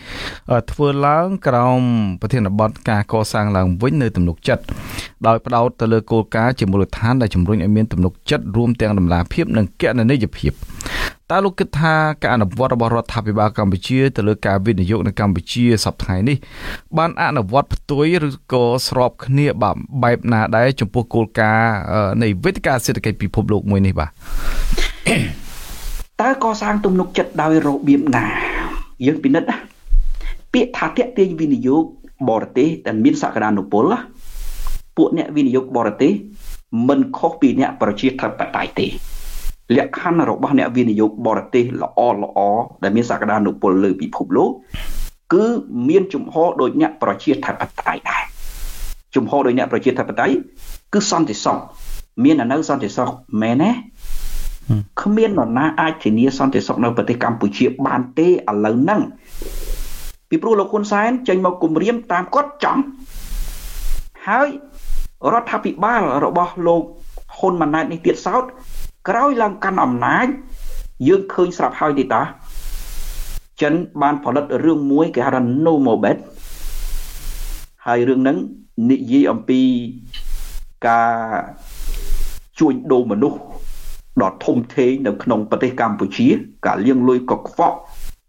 [0.73, 1.81] ធ្វើឡើងក្រោម
[2.21, 4.65] ប្រធានបទការកសាងឡើងវិញនៅទំនុកចិត្ត
[5.27, 10.53] ដោយផ្ដោតទៅលើគោលការណ៍ជាមូលដ្ឋានដែលជំរុញឲ្យមានទំនុកចិត្តរួមទាំងដំណាភាពនិងកណន័យភាព
[11.33, 16.37] តើលោកគិតថាការអនុវត្តរបស់រដ្ឋាភិបាលកម្ពុជាទៅលើការវិនិយោគនៅកម្ពុជាសប្តាហ៍នេះ
[16.99, 19.47] បានអនុវត្តផ្ទុយឬក៏ស្របគ្នា
[20.03, 21.73] បែបណាដែរចំពោះគោលការណ៍
[22.23, 24.11] នៃវេទិកាសេដ្ឋកិច្ចពិភពលោកមួយនេះបាទ
[26.23, 28.25] តើកសាងទំនុកចិត្តដោយរបៀបណា
[29.07, 29.49] យើងពិនិត្យ
[30.53, 31.83] ពាក្យថាតាក់ទាញវិនិយោគ
[32.31, 33.85] បរទេសដែលមានសក្តានុពល
[34.97, 36.13] ពួកអ្នកវិនិយោគបរទេស
[36.89, 38.89] មិនខុសពីអ្នកប្រជាធិបតេយ្យទេ
[39.77, 42.39] លក្ខខណ្ឌរបស់អ្នកវិនិយោគបរទេសល្អល្អ
[42.83, 44.51] ដែលមានសក្តានុពលលើពិភពលោក
[45.33, 45.47] គឺ
[45.89, 48.25] មានជំហរដូចអ្នកប្រជាធិបតេយ្យដែរ
[49.15, 50.35] ជំហរដោយអ្នកប្រជាធិបតេយ្យ
[50.95, 51.59] គឺសន្តិសុខ
[52.25, 53.09] មាននៅសន្តិសុខ
[53.43, 53.71] មែនទេ
[55.03, 58.31] គ្មាននរណាអាចធានាសន្តិសុខនៅប្រទេសកម្ពុជាបានទេឥ
[58.65, 59.01] ឡូវហ្នឹង
[60.29, 62.83] ពីព្រោះលោកហ៊ុនសែនចេញមកគម្រាមតាមគាត់ចង់
[64.29, 64.49] ហើយ
[65.33, 66.83] រដ្ឋាភិបាលរបស់លោក
[67.39, 68.45] ហ៊ុនម៉ាណែតនេះទៀតសោត
[69.09, 70.27] ក្រោយឡើងកាន់អំណាច
[71.09, 72.23] យើងឃើញស្រាប់ហើយទេតា
[73.63, 76.19] ចិនបានផលិតរឿងមួយគេហៅថា No More Bet
[77.87, 78.37] ហើយរឿងហ្នឹង
[78.91, 79.61] និយាយអំពី
[80.87, 81.13] ការ
[82.59, 83.39] ជួញដូរមនុស្ស
[84.23, 86.29] ដ៏ធំធេងនៅក្នុងប្រទេសកម្ពុជា
[86.67, 87.77] ការលាងលុយកខ្វក់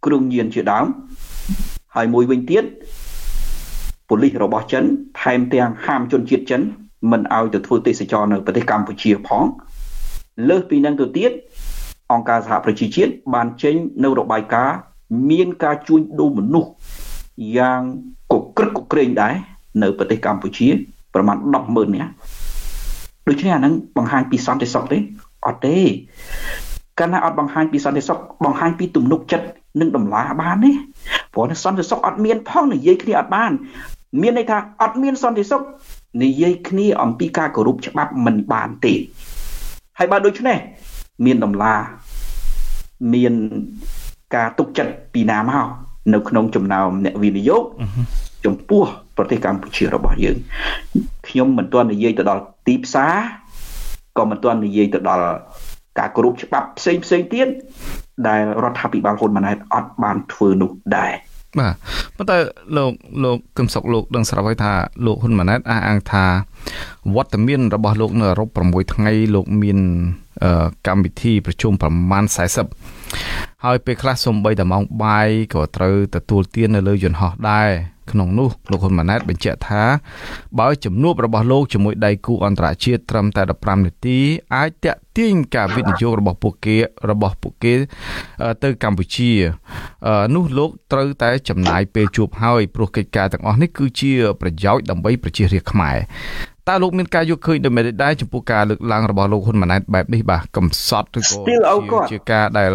[0.06, 0.86] គ្រឿងញៀនជាដើម
[1.96, 2.64] ហើយមួយវិញទៀត
[4.10, 4.84] ប៉ូលីសរបស់ចិន
[5.22, 6.62] ថែមទាំងហាមជនជាតិចិន
[7.12, 9.44] មិនឲ្យទៅធ្វើទេសចរនៅប្រទេសកម្ពុជាផង
[10.50, 11.32] លើសពីនឹងទៅទៀត
[12.12, 14.78] អង្គការសហប្រជាជាតិបានចេញនៅរបាយការណ៍
[15.30, 16.70] មានការជួញដូរមនុស្ស
[17.58, 17.82] យ៉ាង
[18.34, 19.34] កក្រឹកកក្រែងដែរ
[19.82, 20.68] នៅប្រទេសកម្ពុជា
[21.14, 22.12] ប្រមាណ100,000នាក់
[23.28, 24.98] ដូច្នេះអានឹងបង្ហាញពីសន្តិសុខទេ
[25.48, 25.78] អត់ទេ
[27.00, 29.48] កាលណាអត់បង្ហាញពីសន្តិសុខបង្ហាញពីទំនុកចិត្ត
[29.80, 30.72] និងតម្លាបានទេ
[31.34, 33.52] ព្រោះសន្តិសុខអត់មានផងនិយាយគ្នាអត់បាន
[34.22, 35.62] មានន័យថាអត់មានសន្តិសុខ
[36.24, 38.94] និយាយគ្នាអំពីការគោរពច្បាប់មិនបានទេ
[40.00, 40.58] ហើយបើដូច្នេះ
[41.26, 41.74] មានតម្លា
[43.14, 43.34] មាន
[44.36, 45.68] ការទុកចិត្តពីណាមក
[46.14, 47.64] នៅក្នុងចំណោមអ្នកវិនិយោគ
[48.46, 48.84] ចំពោះ
[49.18, 50.38] ប្រទេសកម្ពុជារបស់យើង
[51.28, 53.16] ខ្ញុំមិនទាន់និយាយទៅដល់ទីផ្សារ
[54.18, 55.28] ក៏មិនទាន់និយាយទៅដល់
[56.00, 57.48] ការគ្រប់ច្បាប់ផ្សេងផ្សេងទៀត
[58.28, 61.14] ដែលរដ្ឋាភិបាលហ៊ុនម៉ាណែតអត់បានធ្វើនោះដែរ
[61.60, 61.74] បាទ
[62.18, 62.38] ប៉ុន្តែ
[62.78, 62.92] លោក
[63.24, 64.74] លោកកឹមសុខលោកដឹងស្រាប់ហើយថា
[65.06, 66.26] លោកហ៊ុនម៉ាណែតអះអាងថា
[67.16, 69.80] វត្តមានរបស់លោកនៅអឺរ៉ុប6ថ្ងៃលោកមាន
[70.88, 72.24] កម្មវិធីប្រជុំប្រមាណ
[72.94, 77.70] 40ហើយពេលខ្លះសំបីតែម៉ោងបាយក៏ត្រូវទទួលទាននៅលើយន្តហោះដែរ
[78.12, 79.84] ក្នុងនោះលោកហ៊ុនម៉ាណែតបញ្ជាក់ថា
[80.60, 84.20] បើជំនួបរបស់លោកជាមួយដៃគូអន្តរជាតិត្រឹមតែ15នាទី
[84.56, 86.78] អាចតាក់ទាញការវិនិយោគរបស់ពួកគេ
[87.10, 87.74] របស់ពួកគេ
[88.64, 89.32] ទៅកម្ពុជា
[90.36, 95.98] នោះលោកត្រូវតែចំណាយពេលជួបហើយព្រោះកិច្ចការទាំងអស់នេះគឺជាប្រយោជន៍ដើម្បីប្រជារាស្ត្រខ្មែរ
[96.70, 101.22] តើលោកមានការយកឃើញដូចមែនដែរចំពោះការលើកឡើងរបស់លោកហ៊ុនម៉ាណែតបែបនេះបាទកំសត់ឬ
[101.92, 102.72] ក៏ជាការដែល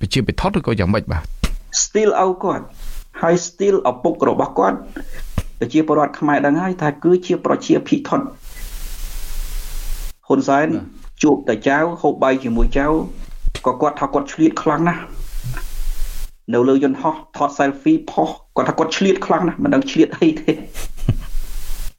[0.00, 1.22] ប្រជាពិធដ្ឋឬក៏យ៉ាងម៉េចបាទ
[1.84, 2.64] still អោគាត់
[3.22, 4.78] ហើយ still ឪពុករបស់គាត់
[5.58, 8.20] ប្រជាពលរដ្ឋខ្មែរដឹងហើយថាគឺជាប្រជាភិថុន
[10.26, 10.66] ហ៊ុនសែន
[11.22, 12.86] ជួបតែចៅហូបបាយជាមួយចៅ
[13.66, 15.02] ក៏គាត់ថាគាត់ឆ្លៀតខ្លាំងណាស់
[16.52, 20.52] នៅលើយន្តហោះថត selfie ផុសគាត់ថាគាត់ឆ្លៀតខ្លាំងណាស់មិនដឹងឆ្លៀតអីទេ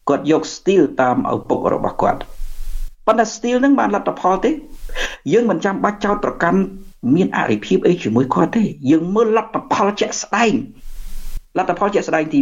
[0.09, 2.19] គាត់យក steel តាមឪពុករបស់គាត់
[3.05, 4.51] ប៉ុន្តែ steel នឹងបានលទ្ធផលទេ
[5.33, 6.59] យើងមិនចាំបាច់ចោទប្រកាន់
[7.15, 10.53] មានអរិភាពអីជាមួយគាត់ទេ យើងមើលលទ្ធផលជាក់ស្ដែង
[11.57, 12.39] លទ្ធផលជាក់ស្ដែងទី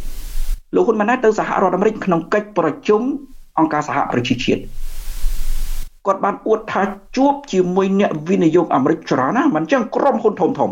[0.00, 3.02] 1លោកហ៊ុនម៉ាណែតទៅសហរដ្ឋអាមេរិកក្នុងកិច្ចប្រជុំ
[3.58, 4.60] អង្គការសហប្រជាជាតិ
[6.06, 6.82] គាត់បានអួតថា
[7.16, 10.70] ជួបជាមួយអ្នកវិនិយោគអាមេរិកច្រើនណាស់មិនចឹងក្រុមហ៊ុនធំធំ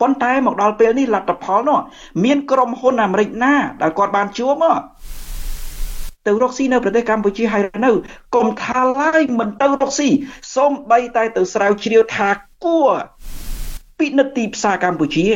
[0.00, 1.78] ប៉ុន្តែមកដល់ពេលនេះលទ្ធផលនោះ
[2.24, 4.64] មានក្រុមហ៊ុនអាមេរិកណាដែលគាត់បានជួប
[6.26, 7.90] ទៅរកស៊ីនៅប្រទេសកម្ពុជាហើយនៅ
[8.34, 10.08] កុំថាឡើយមិនទៅរកស៊ី
[10.54, 12.28] សូមបីតែទៅស្រាវជ្រាវថា
[12.64, 12.90] គួរ
[13.98, 15.26] ពិនិត្យទីផ្សារកម្ពុជា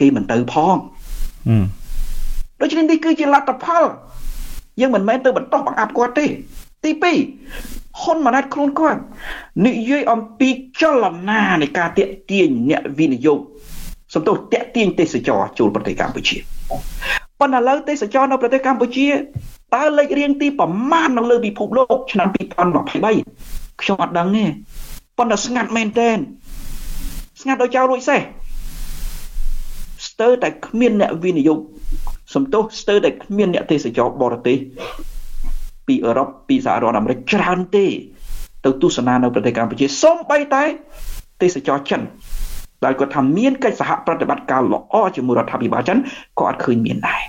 [0.00, 0.76] គេមិនទៅផង
[2.60, 3.84] ដូច្នេះនេះគឺជាលទ្ធផល
[4.80, 6.26] យើងមិនមែនទៅបន្តបង្អាប់គាត់ទេ
[6.84, 9.00] ទី2ហ៊ុនម៉ាណែតខ្លួនគាត់
[9.66, 10.48] និយាយអំពី
[10.80, 13.38] ចលនានៃការតាក់ទាញអ្នកវិនិយោគ
[14.14, 16.36] សំទោសតាក់ទាញទេសចរចូលប្រទេសកម្ពុជា
[17.40, 19.08] ប៉ុន្តែឥឡូវទេសចរនៅប្រទេសកម្ពុជា
[19.74, 24.44] តើលេខរៀងទីប្រមាណនៅលើពិភពលោកឆ្នាំ2023ខ្ញុំអត់ដឹងទេ
[25.18, 26.18] ប៉ុន្តែស្ងាត់មែនទែន
[27.40, 31.58] ស្ងាត់ដោយចៅរួចសេះស្ទើរតែគ្មានអ្នកវិនិយោគ
[32.34, 34.56] សំទោសស្ទើរតែគ្មានអ្នកទេសចរបរទេស
[35.86, 37.86] ពីអឺរ៉ុបពីសហរដ្ឋអាមេរិកច្រើនទេ
[38.64, 40.64] ទៅទស្សនានៅប្រទេសកម្ពុជាសូម្បីតែ
[41.42, 42.00] ទេសចរចិន
[42.84, 45.98] ដែលគាត់ថាមានកិច្ចសហប្រតិបត្តិការល្អជាមួយរដ្ឋាភិបាលចិន
[46.38, 47.22] ក៏អត់ឃើញមានដែរ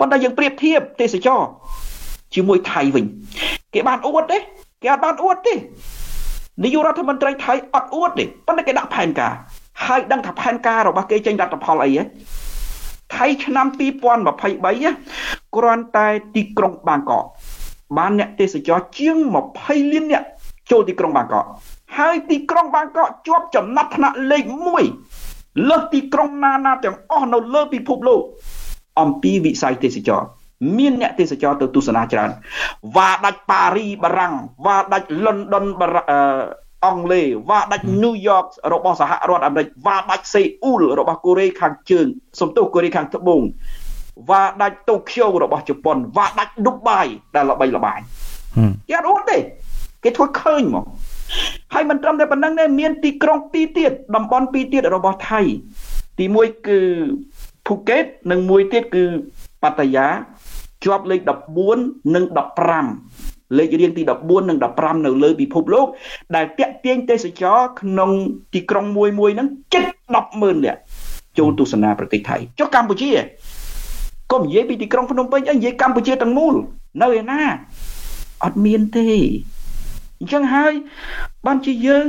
[0.00, 1.40] ប៉ុន្តែយើងប្រៀបធៀបទេសចរ
[2.34, 3.04] ជាមួយថៃវិញ
[3.74, 4.38] គេបានអួតទេ
[4.82, 5.54] គេអត់បានអួតទេ
[6.62, 9.32] នាយករដ្ឋមន្ត្រីថៃអត់អួតទេប៉ុន្តែគេដាក់ផែនការ
[9.86, 12.02] ហើយដឹងថាផែនការរបស់គេចេញលទ្ធផលអីហ៎
[13.14, 14.02] ថៃឆ្នាំ2023
[15.56, 17.24] គ្រាន់តែទីក្រុងបាងកក
[17.98, 19.16] បានអ្នកទេសចរជាង
[19.54, 20.24] 20លានអ្នក
[20.70, 21.44] ចូលទីក្រុងបាងកក
[21.98, 24.44] ហើយទីក្រុងបាងកកជាប់ចំណាត់ថ្នាក់លេខ
[25.06, 28.20] 1លើសទីក្រុងណាណាទាំងអស់នៅលើពិភពលោក
[29.00, 30.22] អំពីវិស័យទេសចរ
[30.78, 32.30] មានអ្នកទេសចរទៅទស្សនាច្រើន
[32.96, 34.34] វ៉ាដាច់ប៉ារីបារាំង
[34.66, 35.64] វ៉ាដាច់លុនដុន
[36.86, 42.06] អង់គ្លេសវ៉ាដាច់ញូវយ៉ករបស់សហរដ្ឋអាមេរិកវ៉ាដាច់សេអ៊ូលរបស់កូរ៉េខាងជើង
[42.40, 43.42] សំទោសកូរ៉េខាងត្បូង
[44.30, 48.00] វ៉ាដាច់តូក្យូរបស់ជប៉ុនវ៉ាដាច់ឌុបបាយដែលល្បីល្បាញ
[48.88, 49.38] គេអត់អួតទេ
[50.04, 50.84] គេធ្វើឃើញមក
[51.74, 55.40] ហើយមិនត្រឹមតែប៉ុណ្្នឹងទេមានទីក្រុងពីរទៀតតំបន់ពីរទៀតរបស់ថៃ
[56.18, 56.80] ទី1គឺ
[57.66, 59.04] ភូកេតនិងមួយទៀតគឺ
[59.62, 60.06] ប៉ាតាយា
[60.84, 61.20] ជាប់លេខ
[61.68, 62.24] 14និង
[62.82, 65.86] 15 លេខរៀងទី14និង15នៅលើពិភពលោក
[66.36, 68.10] ដែលតាក់ទាញទេសចរក្នុង
[68.54, 69.84] ទីក្រុងមួយមួយហ្នឹងជិត
[70.24, 70.80] 100000នាក់
[71.38, 73.10] ចូលទស្សនាប្រទេសថៃចុះកម្ពុជា
[74.32, 76.54] កុំនិយាយពីទីក្រុងភ្នំពេញអីនិយាយកម្ពុជាទាំងមូល
[77.02, 77.42] នៅឯណា
[78.44, 79.08] អត់មានទេ
[80.20, 80.72] អញ្ចឹងហើយ
[81.46, 82.06] បានជាយើង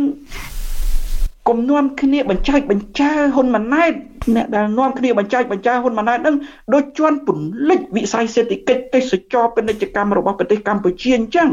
[1.48, 3.94] កុំនាំគ្នាបញ្ចែកបញ្ចើហ៊ុនម៉ាណែត
[4.36, 6.36] អ្នកដែលនាំគ្នាបញ្ចែកបញ្ចើហ៊ុនម៉ាណែតនឹង
[6.74, 11.50] ដូចជន់ពន្លិចវិស័យសេដ្ឋកិច្ចទេសចរពាណិជ្ជកម្មរបស់ប្រទេសកម្ពុជាអញ្ចឹង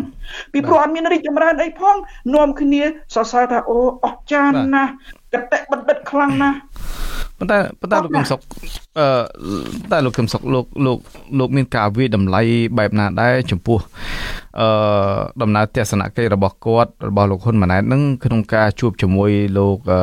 [0.52, 1.96] ពីព្រោះអត់មានរីកចម្រើនអីផង
[2.34, 2.82] នាំគ្នា
[3.14, 4.90] សរសើរថាអូអស្ចារ្យណាស់
[5.34, 6.56] កតេបណ្ឌិតខ្លាំងណាស់
[7.38, 8.40] ប៉ុន្តែប៉ុន្តែលោកកឹមសុខ
[8.98, 9.06] អឺ
[9.92, 10.98] តែលោកកឹមសុខលោកលោក
[11.38, 12.42] លោកមានការវិតម្លៃ
[12.78, 13.78] បែបណាដែរចំពោះ
[14.60, 14.68] អឺ
[15.42, 20.00] ដំណើរទស្សនកិច្ចរបស់គាត់របស់លោកហ៊ុនម៉ាណែតនឹងក្នុងការជួបជាមួយលោកអឺ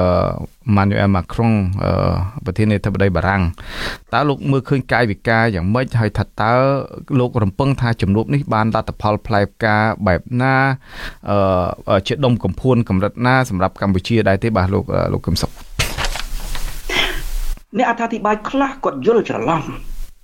[0.76, 1.54] Manuel Macron
[2.46, 3.42] ប្រធានាធិបតីបារាំង
[4.14, 6.54] តើលោកមើលឃើញកាយវិការយ៉ាងម៉េចហើយថាតើ
[7.20, 9.76] លោករំពឹងថាជំនួបនេះបានលទ្ធផលផ្លែផ្កា
[10.08, 10.56] បែបណា
[11.90, 15.52] អឺជាដុំកំភួនកម្រិតណាសម្រាប់កម្ពុជាដែរទេបាទលោកលោកកឹមសុខ
[17.78, 19.62] អ្នកអត្ថាធិប្បាយខ្លះគាត់យល់ច្រឡំ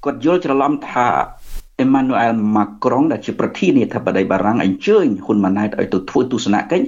[0.06, 1.06] គាត់យល់ច្រឡំថា
[1.80, 6.86] អេម៉ានូអែលម៉ាក្រុងដែលជាប្រធានាធិបតីបារាំងអញ្ជើញហ៊ុនម៉ាណែតឲ្យទៅធ្វើទស្សនកិច្ច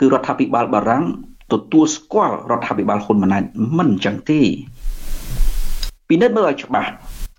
[0.00, 1.04] គឺរដ្ឋាភិបាលបារាំង
[1.52, 3.42] ទទួលស្គាល់រដ្ឋាភិបាលហ៊ុនម៉ាណែត
[3.78, 4.40] មិនអញ្ចឹងទេ
[6.08, 6.90] ពិនិត្យមើលឲ្យច្បាស់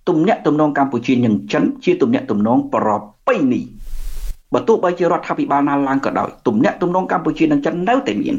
[0.10, 2.89] ទំនាក់ទំនងកម្ពុជានិងចិនជាទំនាក់ទំនងប្រ
[3.28, 3.62] ពៃណី
[4.54, 8.36] បើទោះបីជារដ្ឋាភិបាលណាឡើងក៏ដោយទំនាក់ទំនងកម្ពុជានិងចិននៅតែមាន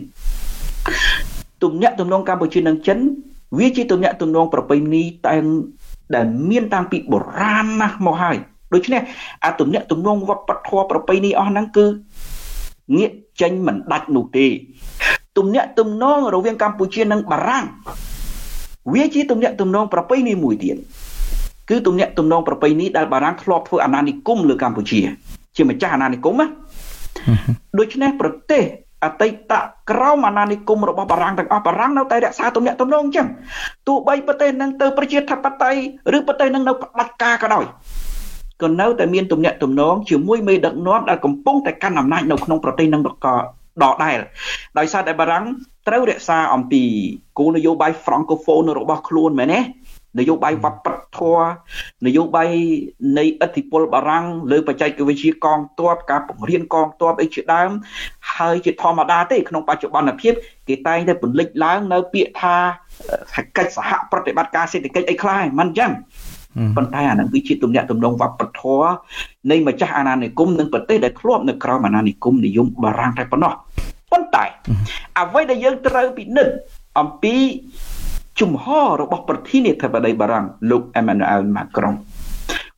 [1.63, 2.99] ទំនាក់ទំនងកម្ពុជានិងចិន
[3.59, 5.35] វាជាទំនាក់ទំនងប្រពៃណីតែ
[6.15, 8.37] ដែលមានតាំងពីបុរាណណាស់មកហើយ
[8.75, 9.01] ដូច្នេះ
[9.45, 11.87] អាទំនាក់ទំនងវប្បធម៌ប្រពៃណីអស់ហ្នឹងគឺ
[12.97, 14.47] ងាកចេញមិនដាច់នោះទេ
[15.41, 17.65] ទំនាក់ទំនងរវាងកម្ពុជានិងបារាំង
[18.93, 20.77] វាជាទំនាក់ទំនងប្រពៃណីមួយទៀត
[21.71, 25.01] គឺទំនាក់ទំនងប្រពៃណីដែលបារាំងធ្លាប់ធ្វើអាណានិគមលើកម្ពុជា
[25.57, 26.47] ជាម្ចាស់អាណានិគមណា
[27.79, 28.63] ដូច្នេះប្រទេស
[29.05, 29.53] អតីត
[29.91, 33.27] ក្រមអាណានិគមរបស់បារាំងទាំងអស់បារាំងនៅតែរក្សាទំនាក់ទំនងអញ្ចឹង
[33.89, 35.81] ទោះបីប្រទេសនឹងទៅប្រជាធិបតេយ្យ
[36.17, 37.65] ឬប្រទេសនឹងនៅផ្ដាច់ការក៏ដោយ
[38.63, 43.35] ក៏នៅតែមានទំនាក់ទំនងជាមួយមេដឹកនាំដែលកំពុងតែកាន់អំណាចនៅក្នុងប្រទេសនឹងក៏
[43.85, 44.19] ដដែល
[44.79, 45.45] ដោយសារតែបារាំង
[45.89, 46.83] ត្រូវរក្សាអំពី
[47.39, 49.61] គោលនយោបាយ francophone របស់ខ្លួនមែនទេ
[50.19, 51.45] នយោបាយវប្បធម៌
[52.07, 52.51] នយោបាយ
[53.19, 57.71] នៃឥទ្ធិពលបារាំងលើបច្ចេកវិទ្យាកងទ័ពការបង្រៀនកងទ័ពអីជាដើម
[58.37, 60.33] ហើយជាធម្មតាទេក្នុងបច្ចុប្បន្នភាព
[60.69, 62.57] គេតែងតែពន្លិចឡើងនៅពាក្យថា
[63.57, 65.91] កិច្ចសហប្រតិបត្តិការសេដ្ឋកិច្ចអីខ្លះមិនអញ្ចឹង
[66.77, 68.91] ប៉ុន្តែអានឹងវាជាទំនាក់ទំនងវប្បធម៌
[69.51, 73.53] នៃម្ចាស់អាណានិគមនិងប្រទេសដែលធ្លាប់នៅក្រោមអាណានិគមនិយមបារាំងតែប៉ុណ្ណោះ
[74.13, 74.45] ប៉ុន្តែ
[75.21, 76.53] អ្វីដែលយើងត្រូវពិនិត្យ
[76.99, 77.37] អំពី
[78.41, 81.95] ជំហររបស់ប្រធានាធិបតីបារាំងលោកអេម៉ានូអែលម៉ាក្រុង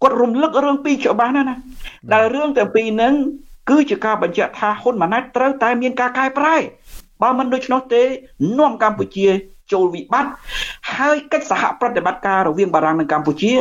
[0.03, 1.57] គាត់រំលឹករឿងពីរច្បាស់ណាស់ណា
[2.13, 3.15] ដែលរឿងទាំងពីរហ្នឹង
[3.71, 6.57] គឺជាការបញ្ជាក់ថាហ៊ុនម៉ាណែតត្រូវតែមានការកែប្រែ
[7.23, 8.03] បើមិនដូច្នោះទេ
[8.59, 9.29] នាំកម្ពុជា
[9.73, 10.33] ចូលវិបត្តិ
[10.97, 13.53] ហើយកិច្ចសហប្រតិបត្តិការរវាងបារាំងនិងកម្ពុជា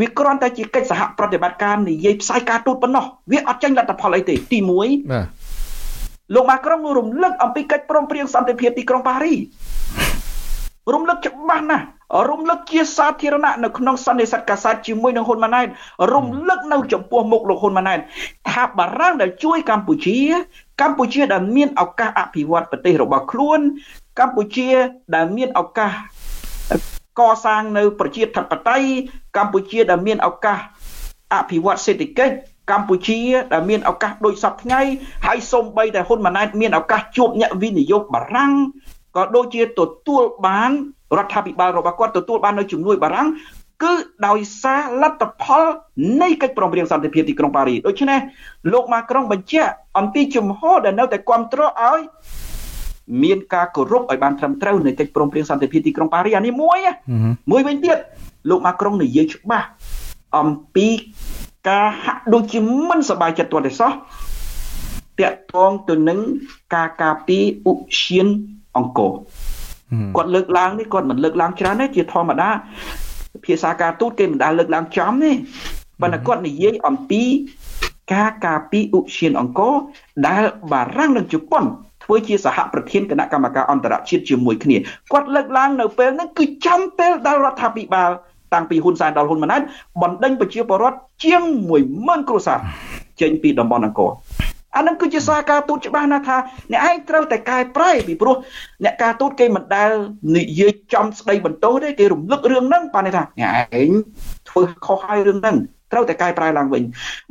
[0.00, 5.26] វាគ្រាន់តែជាកិច្ចសហប្រតិបត្តិការនិយាយផ្សាយការទូតប៉ុណ្ណោះវាអត់ចេញលទ្ធផលអីទេទី1បាទ
[6.34, 9.34] លោកម៉ាក្រុងរំលឹកអំពីកិច្ចព្រមព្រៀងសន្តិភាពទីក្រុងប៉ារី
[10.94, 11.84] រំលឹកច្បាស់ណាស់
[12.30, 15.66] រំលឹកជាសាធារណៈនៅក្នុងសន្និសីទកាសែតជាមួយនឹងហ៊ុនម៉ាណែត
[16.12, 17.98] រំលឹកនៅចំពោះមុខលោកហ៊ុនម៉ាណែត
[18.50, 20.18] ថាបារាំងដែលជួយកម្ពុជា
[20.80, 23.60] កម្ពុជាដែលមានឱកាសអភិវឌ្ឍប្រទេសរបស់ខ្លួន
[24.18, 24.68] កម្ពុជា
[25.14, 25.92] ដែលមានឱកាស
[27.20, 28.88] កសាងនៅប្រជាធិបតេយ្យ
[29.36, 30.58] កម្ពុជាដែលមានឱកាស
[31.34, 32.34] អភិវឌ្ឍសេដ្ឋកិច្ច
[32.70, 33.20] កម្ពុជា
[33.52, 34.80] ដែលមានឱកាសដូចសពថ្ងៃ
[35.26, 38.52] ហើយសូម្បីតែហ៊ុនម៉ាណែតមានឱកាសជួបអ្នកវិនិយោគបារាំង
[39.16, 40.70] ក៏ដូចជាទទួលបាន
[41.18, 43.28] រដ្ឋាភិបាលរបស់គាត់ទទួលបាននៅជំនួយបារាំង
[43.82, 43.94] គឺ
[44.26, 45.64] ដោយសារលទ្ធផល
[46.22, 48.20] នៃកិច្ចព្រមព្រៀងសន្តិភាពទីក្រុងប៉ារីដូច្នេះ
[48.72, 52.00] លោកម៉ាក្រុងបញ្ជាក់អំពីជំហរដែលនៅតែគ្រប់គ្រងឲ្យ
[53.22, 56.78] មានការគោរពឲ្យបានត្រឹមត្រូវនៃកិច្ចព្រមព្រៀងសន្តិភាពទីក្រុងប៉ារីអានេះមួយ
[57.50, 57.96] មួយវិញទៀត
[58.50, 59.66] លោកម៉ាក្រុងនិយាយច្បាស់
[60.38, 60.88] អំពី
[61.68, 63.92] ការហាក់ដូចជាមិនសប្បាយចិត្តទាល់តែសោះ
[65.20, 66.18] តាក់ទងទៅនឹង
[66.74, 68.26] ការការពារឧឈាន
[68.78, 69.12] អង្គរ
[70.16, 72.48] គាត់លើកឡើងនេះគាត់មិនលើកឡើងច្រើនទេជាធម្មតា
[73.44, 75.32] ភាសាការទូតគេមិនដែលលើកឡើងចំទេ
[76.00, 77.22] ប៉ុន្តែគាត់និយាយអំពី
[78.14, 79.74] ការការពារឧឈានអង្គរ
[80.28, 81.64] ដែលបារាំងនិងជប៉ុន
[82.04, 84.76] ធ្វើជាសហប្រធានគណៈកម្មការអន្តរជាតិជាមួយគ្នា
[85.12, 88.10] គាត់លើកឡើងនៅពេលហ្នឹងគឺចំពេលដែលរដ្ឋាភិបាល
[88.54, 89.62] តាំងពីហ៊ុនសែនដល់ហ៊ុនម៉ាណែត
[90.02, 91.42] បណ្ដេញប្រជាពលរដ្ឋជាង
[91.86, 92.58] 10000គ្រួសារ
[93.20, 94.10] ចេញពីតំបន់អង្គរ
[94.76, 96.36] អានឹងគឺជាសារការទូតច្បាស់ណាស់ថា
[96.72, 98.36] អ្នកឯងត្រូវតែកែប្រែពីព្រោះ
[98.84, 99.90] អ្នកការទូតគេមិនដែល
[100.36, 103.90] និយាយចំស្ដីបន្ទោសទេគេរំលឹករឿងហ្នឹងបានន័យថាអ្នកឯង
[104.48, 105.56] ធ្វើខុសហើយរឿងហ្នឹង
[105.92, 106.82] ត្រូវតែកែប្រែឡើងវិញ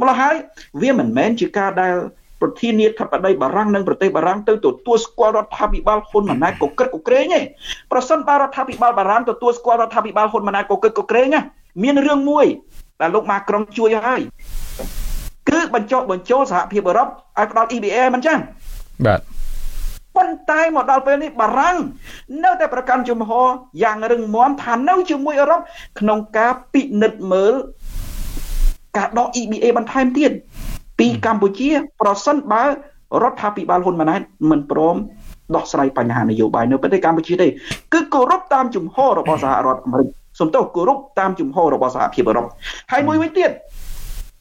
[0.02, 0.36] ម្ល៉េះហើយ
[0.82, 1.94] វាមិនមែនជាការដែល
[2.42, 7.42] ប្រធានាធិបតីបារាំងនិងប្រទេសបារាំងទៅទទួលស្គាល់រដ្ឋាភិបាលហ៊ុនម៉ាណែតកក្រឹកកក្រែងទេ
[7.92, 11.28] ប្រសិនបើរដ្ឋាភិបាលបារាំងទទួលស្គាល់រដ្ឋាភិបាលហ៊ុនម៉ាណែតកក្រឹកកក្រែង
[11.84, 12.46] មានរឿងមួយ
[13.02, 14.22] ដែលលោកម៉ាក្រុងជួយហើយ
[15.50, 18.40] គឺបញ្ចុះបញ្ចូលសហភាពអឺរ៉ុបឲ្យផ្ដល់ EBA មិនចឹង
[19.06, 19.20] បាទ
[20.16, 21.78] ប៉ុន្តែមកដល់ពេលនេះបារាំង
[22.44, 23.48] នៅតែប្រកាន់ជំហរ
[23.84, 25.62] យ៉ាងរឹងមាំថានៅជាមួយអឺរ៉ុប
[26.00, 27.54] ក្នុងការពិនិត្យមើល
[28.98, 30.32] ការដក EBA បន្ថែមទៀត
[31.00, 31.70] ពីកម្ពុជា
[32.02, 32.70] ប្រសិនបើរ
[33.32, 34.96] ដ្ឋាភិបាលហ៊ុនម៉ាណែតមិនព្រម
[35.56, 37.48] ដោះស្រាយបញ្ហានយោបាយនៅប្រទេសកម្ពុជាទេ
[37.94, 40.08] គឺគោរពតាមជំហររបស់សហរដ្ឋអាមេរិក
[40.40, 42.46] សំទោសគោរពតាមជំហររបស់សហភាពអឺរ៉ុប
[42.92, 43.50] ហើយមួយវិញទៀត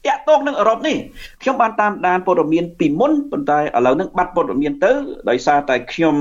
[0.07, 0.97] តាក់ទងនឹងអឺរ៉ុបនេះ
[1.41, 4.91] ខ្ញុំបានតាមដានព័ត៌មានពីមុនប៉ុន្តែឥឡូវហ្នឹងបាត់ព័ត៌មានទៅ
[5.29, 6.15] ដោយសារតែខ្ញុំ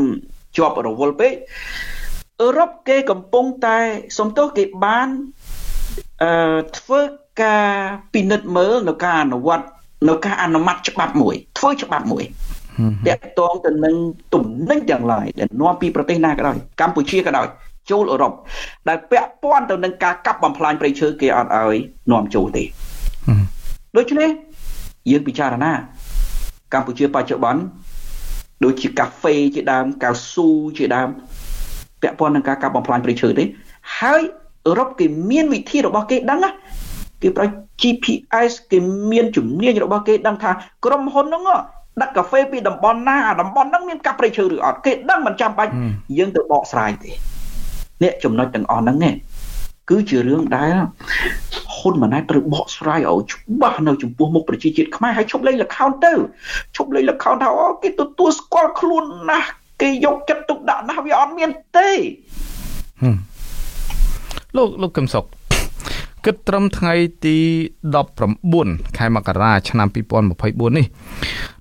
[0.57, 1.33] ជាប់រវល់ពេក
[2.43, 3.79] អឺរ៉ុបគេកំពុងតែ
[4.19, 5.09] សំទោសគេបាន
[6.23, 7.01] អឺធ្វើ
[7.43, 7.71] ការ
[8.15, 9.67] ពិនិត្យមើលនៅការអនុវត្ត
[10.09, 12.25] នៅការអនុម័តច្បាប់មួយ ធ្វើច្បាប់មួយ
[13.07, 13.95] តាក់ទងទៅនឹង
[14.35, 17.47] ទំនិញទាំងឡាយដែលនាំពីប្រទេសណាក៏ដោយកម្ពុជាក៏ដោយ
[17.91, 18.33] ចូលអឺរ៉ុប
[18.89, 21.77] ដែលពាក់ព័ន្ធទៅនឹងការកាប់បំផ្លាញព្រៃឈើគេអត់ឲ្យ
[22.13, 22.65] នាំចូលទេ
[23.97, 24.31] ដូច្នេះ
[25.11, 25.73] យើងពិចារណា
[26.73, 27.61] កម្ពុជាបច្ចុប្បន្ន
[28.65, 31.09] ដូចជាកាហ្វេជាដើមកៅស៊ូជាដើម
[32.03, 33.45] ពាក់ព័ន្ធនឹងការកាប់បំផ្លាញព្រៃឈើទេ
[34.01, 34.23] ហើយ
[34.67, 36.51] អឺរ៉ុបគេមានវិធីរបស់គេដឹងណា
[37.23, 37.47] គេប្រើ
[37.83, 38.79] GPS គេ
[39.11, 40.51] មានជំនាញរបស់គេដឹងថា
[40.85, 41.43] ក្រុមហ៊ុនហ្នឹង
[42.03, 45.73] ដឹកកាហ្វេពីតំបន់ណាអាតំបន់ហ្នឹងមានកាប់ព្រៃឈើឬអត់គេដឹងមិនចាំបាច់
[46.19, 47.11] យើងទៅបកស្រាយទេ
[48.03, 49.15] នេះចំណុចទាំងអស់ហ្នឹងឯង
[49.91, 50.75] គឺជារឿងដែល
[51.77, 56.13] ហ៊ុនម៉ាណែតត្រូវបកស្រាយឲ្យច្បាស់នៅចំពោះមុខប្រជាជាតិខ្មែរហើយឈប់លេងលខោនទៅ
[56.77, 59.49] ឈប់លេងលខោនថាអូគេទទួលស្គាល់ខ្លួនណាស់
[59.83, 61.91] គេយកចិត្តទុកដាក់ណាស់វាអត់មានទេ
[64.57, 65.25] លោកលោកកឹមសុខ
[66.25, 66.95] គិតត្រឹមថ្ងៃ
[67.27, 67.37] ទី
[68.17, 69.89] 19ខែមករាឆ្នាំ
[70.33, 70.87] 2024នេះ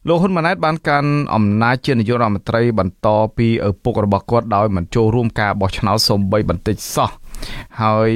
[0.07, 3.07] លោកហ៊ុនម៉ាណែតបានកាន់អំណាចជានាយករដ្ឋមន្ត្រីបន្ត
[3.37, 7.09] ពីឪពុករបស់គាត់ដោយមិនចូលរួមការបោះឆ្នោតសូម្បីបន្តិចសោះ
[7.81, 8.11] ហើយ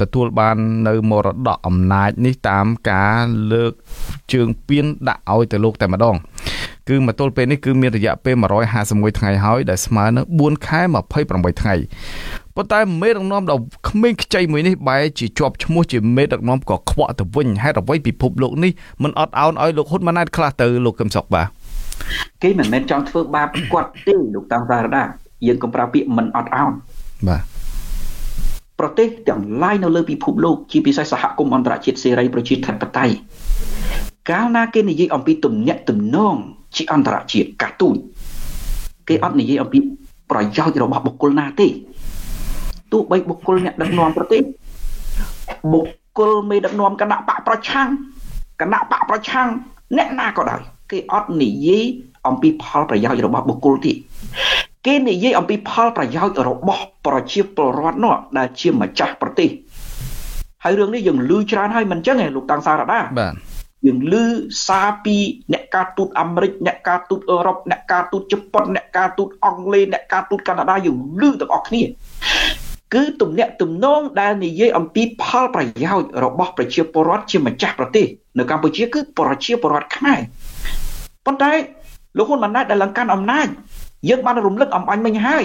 [0.00, 0.56] ទទួលបាន
[0.88, 3.72] នៅមរតកអំណាចនេះតាមការលើក
[4.32, 6.16] ជើងពៀនដាក់ឲ្យទៅលោកតែម្ដង
[6.88, 8.34] គឺមកទល់ពេលនេះគឺមានរយៈពេល
[8.76, 10.80] 151ថ្ងៃហើយដែលស្មើនឹង4ខែ
[11.20, 11.74] 28ថ្ងៃ
[12.56, 18.72] ប៉ុន្តែមេដឹកនាំដ៏ក្មេងខ្ចីមួយនេះបែរជាជាប់ឈ្មោះជាមេដឹកនាំក៏ខ្វក់ទៅវិញហេតុអ្វីពិភពលោកនេះ
[19.02, 21.46] មិនអត់ឱនឲ្យលោកហ៊ុនម៉ាណែតខ្លះទៅលោកកឹមសុខបាទ
[22.42, 25.04] គេមិនមែនចង់ធ្វើបាបគាត់ទេលោកតាំងសារដា
[25.46, 26.70] យើងកុំប្រើពាក្យមិនអត់ឱន
[27.28, 27.42] បាទ
[28.80, 33.14] ប្រទេសទាំងឡាយនៅលើពិភពលោកជាពិសេសសហគមន៍អន្តរជាតិសេរីប្រជាធិបតេយ្យ
[34.30, 36.34] កាលណាគេនិយាយអំពីទំនាក់ទំនង
[36.76, 37.96] ជាអន្តរជាតិការទូត
[39.08, 39.78] គេអត់និយាយអំពី
[40.30, 41.68] ប្រយោជន៍របស់បុគ្គលណាទេ
[42.92, 44.42] ទោះបីបុគ្គលអ្នកដឹកនាំប្រទេស
[45.72, 47.88] បុគ្គលមេដឹកនាំគណៈបកប្រឆាំង
[48.60, 49.48] គណៈបកប្រឆាំង
[49.96, 51.84] អ្នកណាក៏ដោយគេអត់និយាយ
[52.26, 53.92] អំពីផលប្រយោជន៍របស់បុគ្គលទេ
[54.86, 59.50] គេនិយាយអំពីផលប្រយោជន៍របស់ប្រជាពលរដ្ឋនោះដែលជាម្ចាស់ប្រទេស
[60.64, 63.34] ហើយរឿងនេះយើងឮច្រើនហើយមិនចឹងទេលោកតាំងសារ៉ាដាបាទ
[63.86, 64.14] យើងឮ
[64.66, 65.16] សារពី
[65.52, 71.82] អ្នកការទូតអាមេរិកអ្នកការទូតអឺរ៉ុបអ្នកការទូតជប៉ុនអ្នកការទូតអង់គ្លេសអ្នកការទូតកាណាដាយើងឮទាំងអស់គ្នា
[72.94, 78.06] គឺទំនាក់ទំនងដែលនិយាយអំពីផលប្រយោជន៍របស់ប្រជាពលរដ្ឋជាម្ចាស់ប្រទេស
[78.38, 80.20] នៅកម្ពុជាគឺប្រជាពលរដ្ឋខ្មែរ
[81.26, 81.52] ប៉ុន្តែ
[82.16, 83.46] លោកហ៊ុនម៉ាណែតដែលឡើងកាន់អំណាច
[84.08, 85.44] យើងបានរំលឹកអំបញ្ញមិញហើយ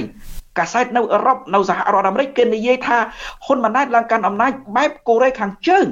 [0.57, 2.97] កាសែតនៅអឺរ៉ុបនៅសហរដ្ឋអាមេរិកគេនិយាយថា
[3.45, 5.85] ហ៊ុនម៉ាណែតឡើងកាន់អំណាចបែបកូរ៉េខាងជើង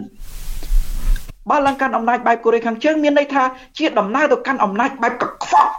[1.50, 3.44] បើឡើងកាន់អំណាចបែបកូរ៉េខាងជើងមានន័យថា
[3.78, 5.72] ជាដំណើរទៅកាន់អំណាចបែបកខ្វក់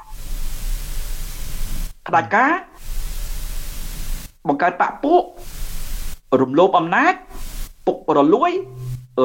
[2.07, 2.53] ផ្ដាច់ការ
[4.49, 5.23] បង្កើតបកពួក
[6.43, 7.15] រំលោភអំណាច
[7.87, 8.53] ពុករលួយ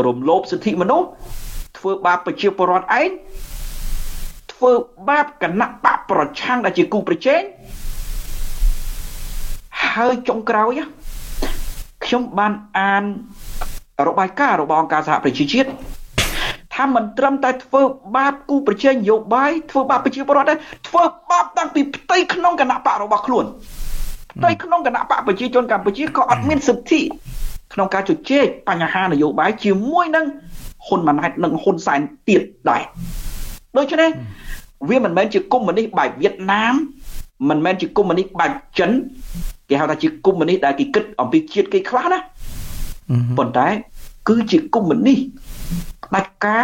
[0.07, 1.07] រំលោភសិទ្ធិមនុស្ស
[1.77, 3.09] ធ្វើបាបប្រជាពលរដ្ឋឯង
[4.59, 4.73] ធ្វើ
[5.09, 7.41] បាបគណៈបកប្រឆាំងដែលជាគូប្រជែង
[9.93, 10.79] ហើយចុងក្រោយ
[12.05, 13.03] ខ្ញុំបានអាន
[14.07, 15.69] របាយការណ៍របស់អង្គការសហប្រជាជាតិ
[16.75, 17.81] ថាមិនត្រឹមតែធ្វើ
[18.17, 20.55] បាបគូប្រជែងនយោបាយធ្វើបាបប្រជាពលរដ្ឋទេ
[20.87, 23.45] ធ្វើបាបតាំងពីផ្ទៃក្នុងគណៈបករបស់ខ្លួន
[24.31, 27.01] ផ្ទៃក្នុងគណៈបកប្រជាជនកម្ពុជាក៏អត់មានសិទ្ធិ
[27.73, 30.25] ក្នុងការជជែកបញ្ហានយោបាយជាមួយនឹង
[30.87, 32.83] ហ៊ុនម៉ាណែតនិងហ៊ុនសែនទៀតដែរ
[33.77, 34.10] ដូច្នេះ
[34.89, 36.73] វាមិនមែនជាកុម្មុយនីសបែបវៀតណាម
[37.49, 38.91] មិនមែនជាកុម្មុយនីសបែបចិន
[39.69, 42.19] គេហៅថាជាកុម្មុយនីសដែលគេគិតអំពីជាតិគេខ្លះណា
[43.38, 43.67] ប៉ុន្តែ
[44.29, 45.19] គឺជាកុម្មុយនីស
[46.05, 46.63] ផ្ដាច់ការ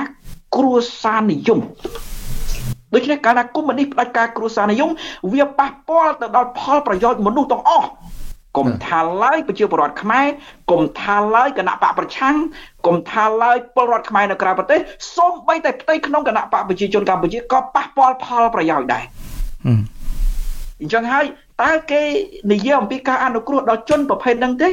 [0.56, 1.60] គ្រួសារនិយម
[2.94, 4.90] ដូច្នេះកាលណាកុម្មុយនីសផ្ដាច់ការគ្រួសារនិយម
[5.34, 7.88] វាប៉ះពាល់ទៅដល់ផលប្រយោជន៍មនុស្សទាំងអស់
[8.58, 10.26] កុំថាឡើយប្រជាពលរដ្ឋខ្មែរ
[10.72, 12.36] កុំថាឡើយគណៈបកប្រឆាំង
[12.86, 14.80] កុំថាឡើយពលរដ្ឋខ្មែរនៅក្រៅប្រទេស
[15.16, 19.04] សូម្បីតែផ្ទៃក្នុងគណៈបកប្រជាជនកម្ពុជាក៏ប៉ះពាល់ផលប្រយោជន៍ដែរ
[20.82, 21.26] អញ្ចឹងហើយ
[21.64, 22.02] តើគេ
[22.52, 24.70] និយាយអំពីការអនុគ្រោះដល់ជនប្រភេទហ្នឹងទេ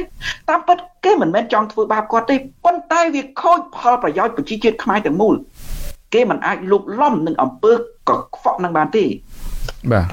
[0.49, 5.35] តាមពិតគេមិនមែនចង់ធ្វើបាបគាត់ទេប៉ុន្តែវាខូចផលប្រយោជន៍ប្រជាជាតិខ្មែរទាំងមូល
[6.13, 7.79] គេមិនអាចលុកលំនឹងអំពើក
[8.35, 9.05] ខ្វក់នឹងបានទេ
[9.91, 10.07] បាទ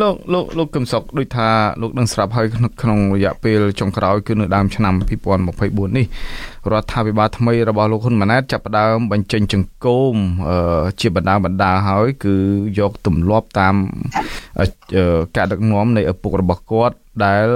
[0.00, 1.48] លោកលោកលោកកឹមសុខដូចថា
[1.80, 2.46] លោកនឹងស្រាប់ហើយ
[2.82, 4.94] ក្នុងរយៈពេលចុងក្រោយគឺនៅដើមឆ្នាំ
[5.40, 6.06] 2024នេះ
[6.72, 10.14] រដ្ឋាភិបាលថ្មីរបស់លោកហ៊ុនម៉ាណែតចាប់ផ្ដើមបញ្ចេញចង្គម
[11.00, 12.34] ជាបណ្ដាបណ្ដាហើយគឺ
[12.78, 13.74] យកទម្លាប់តាម
[15.36, 17.48] ការដឹកនាំនៃឪពុករបស់គាត់ដែល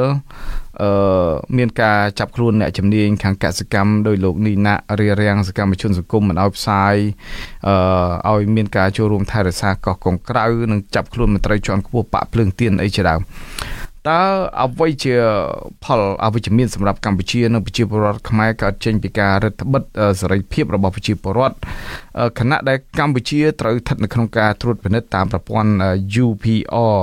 [0.81, 6.95] អឺមានការចាប់ខ្លួនអ្នកជំនាញខាងកសិកម្មដោយលោកនីណារារាំងសកម្មជនសង្គមមិនឲ្យផ្សាយ
[7.69, 13.21] អឺឲ្យមានការចូលរួមថែរក្សាកោះកុងក្រៅនិងចាប់ខ្លួនមន្ត្រីជាន់ខ្ពស់បាក់ភ្លើងទៀនអីជាដើម
[14.11, 14.21] តើ
[14.63, 15.15] អ្វីជា
[15.85, 19.83] ផលអវិជ្ជមានសម្រាប់កម្ពុជានិងប្រជាពលរដ្ឋខ្មែរកើតចេញពីការរដ្ឋបិទ
[20.21, 21.57] សេរីភាពរបស់ប្រជាពលរដ្ឋ
[22.39, 25.73] ខណៈដែលកម្ពុជាត្រូវស្ថិតនៅក្នុងការត្រួតពិនិត្យតាមប្រព័ន្ធ
[26.25, 26.99] UPR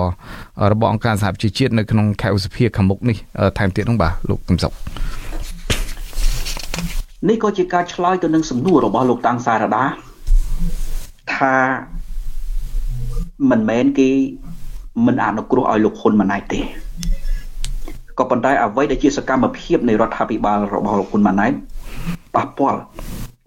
[0.71, 3.17] របស់អង្គការសហប្រជាជាតិនៅក្នុងខែឧសភាខាងមុខនេះ
[3.57, 4.73] ថែមទៀតនោះបាទលោកកឹមសុខ
[7.29, 9.83] នេះក៏ជាការឆ្លើយទៅនឹងសំណួររបស់លោកតាំងសារដា
[11.35, 11.55] ថា
[13.49, 14.09] មិនមែនគេ
[15.05, 16.61] មិនអនុគ្រោះឲ្យលោកហ៊ុនម៉ាណែតទេ
[18.19, 21.53] ក៏ប៉ុន្តែអ្វីដែលជាសកម្មភាពនៃរដ្ឋាភិបាលរបស់លោកហ៊ុនម៉ាណែត
[22.35, 22.79] ប៉ះពាល់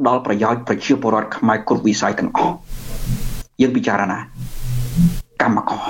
[0.06, 2.54] ដល់ប្រយោជន៍ប្រជាពលរដ្ឋខ្មែរគ្រប់វិស័យទាំងអស់
[3.60, 4.18] យើងពិចារណា
[5.42, 5.82] កម្មករ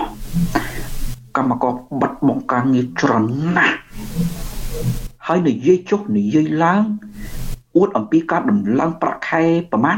[1.36, 3.24] កម្មករបាត់បង់ការងារច្រើន
[3.56, 3.76] ណាស់
[5.26, 6.82] ហើយនិយាយចុះនិយាយឡើង
[7.76, 9.42] អួតអំពីការដំឡើងប្រាក់ខែ
[9.72, 9.96] ប្រមាណ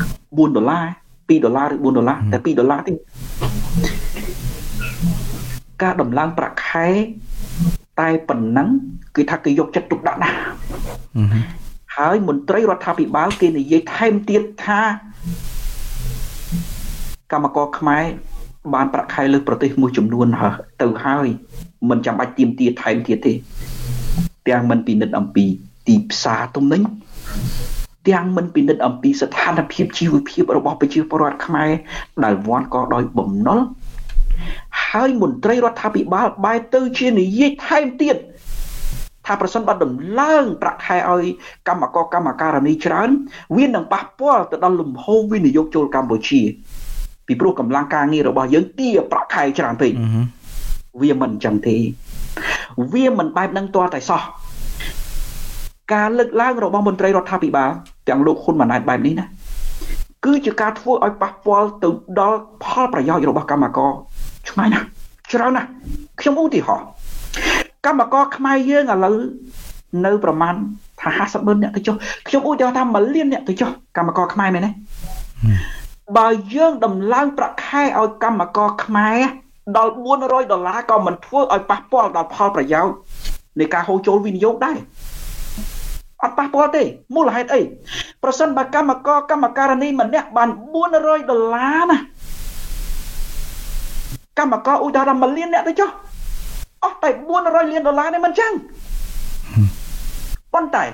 [0.00, 0.84] 4ដុល្លារ
[1.28, 2.92] 2ដុល្លារឬ4ដុល្លារតែ2ដុល្លារទេ
[5.82, 6.88] ការដំឡើងប្រាក់ខែ
[8.00, 8.68] តែប៉ុណ្ណឹង
[9.16, 10.36] គឺថាគេយកចិត្តទុកដាក់ណាស់
[11.96, 14.80] ហើយមន្ត្រីរដ្ឋាភិបាលគេនិយាយថែមទៀតថា
[17.32, 18.04] កម្មករខ្មែរ
[18.74, 20.26] បានប្រាក់ខែលើប្រទេសមួយចំនួន
[20.82, 21.26] ទៅហើយ
[21.90, 23.32] មិនចាំបាច់ទៀមទាថែមទៀតទេ
[24.48, 25.44] ទាំងមិនពិនិត្យអំពី
[25.88, 26.82] ទីផ្សារទំនិញ
[28.08, 31.70] ទាំងមិនពិនិត្យអំពីស្ថានភាពជីវភាពរបស់ប្រជាពលរដ្ឋខ្មែរ
[32.24, 33.60] ដែលវាន់កដោយបំណុល
[34.92, 38.16] ហើយមន្ត្រីរដ្ឋាភិបាលបែរទៅជានិយាយថែមទៀត
[39.26, 41.24] ថាប្រសិនបើដំឡើងប្រាក់ខែឲ្យ
[41.68, 43.10] កម្មករកម្មការនីច្រើន
[43.56, 46.40] វានឹងប៉ះពាល់ទៅដល់លំហូរវិនិយោគចូលកម្ពុជា
[47.26, 49.92] ពីព្រោះកម្លាំងការងាររបស់យើងទាប្រាក់ខែច្រើនពេក
[51.00, 51.76] វាមិនអញ្ចឹងទេ
[52.92, 54.22] វាមិនបែបនឹងទាល់តែសោះ
[55.94, 57.70] ការលើកឡើងរបស់មន្ត្រីរដ្ឋាភិបាល
[58.08, 59.26] ទាំងលោកហ៊ុនម៉ាណែតបែបនេះណា
[60.24, 61.88] គឺជាការធ្វើឲ្យប៉ះពាល់ទៅ
[62.20, 63.92] ដល់ផលប្រយោជន៍របស់កម្មករ
[64.50, 64.86] ឆ្ងាយណាស់
[65.32, 65.68] ច្រើនណាស់
[66.20, 66.86] ខ្ញុំឧទាហរណ៍
[67.86, 69.16] កម្មករខ្មែរយើងឥឡូវ
[70.06, 70.54] នៅប្រមាណ
[71.00, 71.96] ថា50ម៉ឺនអ្នកទៅចុះ
[72.28, 74.70] ខ្ញុំឧទាហរណ៍ថា1លានអ្នកទៅចុះកម្មករខ្មែរមែនទេ
[76.16, 79.18] បើយើងដំឡើងប្រាក់ខែឲ្យកម្មករខ្មែរ
[79.76, 82.94] ដល់400ដុល្លារក៏មិនធ្វើឲ្យប៉ះពាល់ដល់ផលប្រយោជន៍
[83.58, 84.76] នៃការហូរចូលវិនិយោគដែរ
[86.22, 86.82] អត់ប៉ះពាល់ទេ
[87.14, 87.62] មូលហេតុអី
[88.22, 90.48] ប្រសិនបើកម្មករកម្មការនីម្នាក់បាន
[90.90, 91.98] 400ដុល្លារណា
[94.38, 95.90] កម្មករឧទាហរណ៍1លានអ្នកទៅចុះ
[96.84, 97.10] អស់តែ
[97.40, 98.52] 400លានដុល្លារនេះមិនចឹង
[100.54, 100.84] ប៉ុន្តែ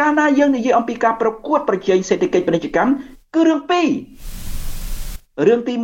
[0.00, 2.90] កាលណាយើងនិយាយអំពីការប្រកួតប្រជែងសេដ្ឋកិច្ចពាណិជ្ជកម្ម
[3.34, 3.88] គឺរឿងពីរ
[5.46, 5.74] រឿងទី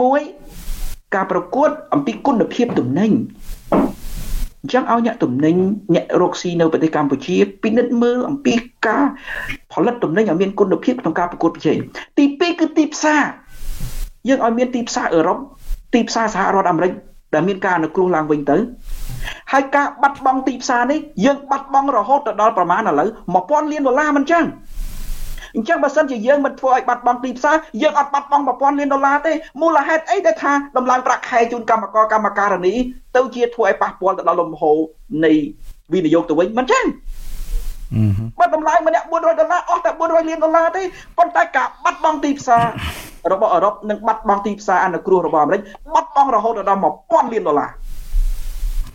[0.53, 3.11] 1ការប្រកួតអំពីគុណភាពទំនិញ
[4.63, 5.57] អញ្ចឹងឲ្យអ្នកទំនិញ
[5.95, 8.55] អ្នករកស៊ីនៅប្រទេសកម្ពុជាពិនិត្យមើលអំពី
[8.87, 9.05] ការ
[9.73, 11.79] ផលិតទំនិញឲ្យមានគុណភាពក្នុងការប្រកួតប្រជែង
[12.19, 13.23] ទី2គឺទីផ្សារ
[14.29, 15.39] យើងឲ្យមានទីផ្សារអឺរ៉ុប
[15.95, 16.93] ទីផ្សារសហរដ្ឋអាមេរិក
[17.35, 18.57] ដែលមានការអនុគ្រោះឡើងវិញទៅ
[19.53, 23.09] ហើយការបាត់បង់ទីផ្សារនេះយើងបាត់បង់រហូតទៅដល់ប្រមាណឥឡូវ
[23.41, 24.45] 1000លានដុល្លារមិនចឹង
[25.55, 32.75] អញ្ចឹងបើសិនជាយើងមិនធ្វើឲ្យបាត់បង់ទីផ្សារយើងអត់បាត់បង់1000លានដុល្លារទេមូលហេតុអីដែលថាដំឡើងប្រាក់ខែជូនកម្មករកម្មការិនី
[33.17, 34.79] ទៅជាធ្វើឲ្យប៉ះពាល់ទៅដល់លំហូរ
[35.25, 35.33] នៃ
[35.93, 36.85] វិនិយោគទៅវិញមិនចឹង
[38.39, 40.83] បើតម្លៃម្នាក់400ដុល្លារអស់តែ400លានដុល្លារទេ
[41.19, 42.65] ប៉ុន្តែការបាត់បង់ទីផ្សារ
[43.33, 45.63] របស់អឺរ៉ុបនិងបាត់បង់ទីផ្សារអនុគ្រោះរបស់អាមេរិក
[45.95, 47.71] បាត់បង់រហូតដល់1000លានដុល្លារ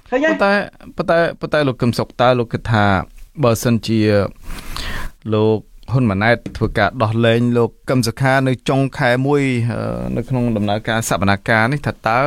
[0.10, 0.52] ឃើញទេប៉ុន្តែ
[0.98, 2.86] ប៉ុន្តែប៉ុន្តែលោកកឹមសុខតើលោកគិតថា
[3.44, 4.00] បើសិនជា
[5.34, 5.60] លោក
[5.92, 9.44] ហ៊ុនម៉ាណែតធ្វើការដោះលែងលោកកឹមសុខានៅចុងខែមួយ
[10.16, 12.20] នៅក្នុងដំណើរការសវនកម្មនេះថាតើ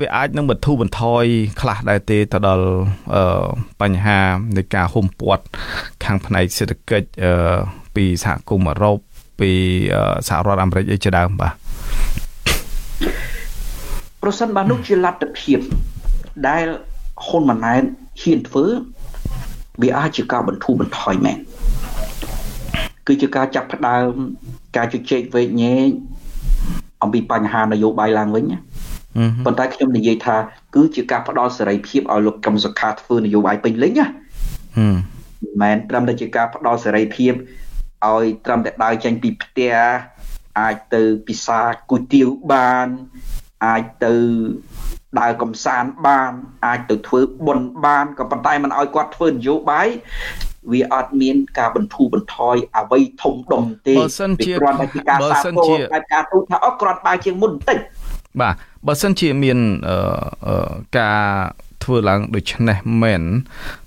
[0.00, 1.24] វាអាចនឹងបន្ធូរបន្ថយ
[1.60, 2.68] ខ្លះដែរទេទៅដល់
[3.82, 4.18] បញ្ហា
[4.56, 5.44] នៃការហុំព័ទ្ធ
[6.04, 7.06] ខាងផ្នែកសេដ្ឋកិច្ច
[7.96, 8.96] ពីសហគមន៍អឺរ៉ុប
[9.40, 9.52] ពី
[10.28, 11.52] សហរដ្ឋអាមេរិកអីជាដើមបាទ
[14.22, 15.58] ប្រសិនបើនោះជាលទ្ធភាព
[16.48, 16.64] ដែល
[17.26, 17.82] ហ៊ុនម៉ាណែត
[18.22, 18.64] ហ៊ានធ្វើ
[19.82, 21.38] វាអាចជាការបន្ធូរបន្ថយមែន
[23.06, 24.10] គឺជាការចាប់ផ្ដើម
[24.76, 25.90] ការជជែកវែកញែក
[27.02, 28.58] អំពីបញ្ហានយោបាយឡើងវិញណា
[29.44, 30.36] ប៉ុន្តែខ្ញុំនិយាយថា
[30.74, 34.06] គឺជាការផ្ដល់សេរីភាពឲ្យលោកកឹមសុខាធ្វើនយោបាយពេញលេញណា
[35.42, 37.32] មិនមែនត្រឹមតែជាការផ្ដល់សេរីភាព
[38.06, 39.74] ឲ្យត្រឹមតែដើរចេញពីផ្ទះ
[40.60, 41.60] អាចទៅពិសា
[41.90, 42.86] គុយទាវបាន
[43.66, 44.14] អាចទៅ
[45.20, 46.32] ដើរកំសាន្តបាន
[46.66, 49.88] អាចទៅធ្វើបុណ្យបានក៏ប៉ុន្តែមិនឲ្យគាត់ធ្វើនយោបាយ
[50.72, 57.78] វាអត់មានការបន្ធូរបន្ថយអ្វីធំដុំទេបើសិនជាគ្រាន់តែជាការសាទរបែបការទូថាអត់គ្រាន់បើជាងមុនបន្តិច
[58.40, 58.54] បាទ
[58.86, 59.58] បើសិនជាមាន
[60.98, 61.22] ការ
[61.84, 63.22] ធ្វើឡើងដូចនេះមែន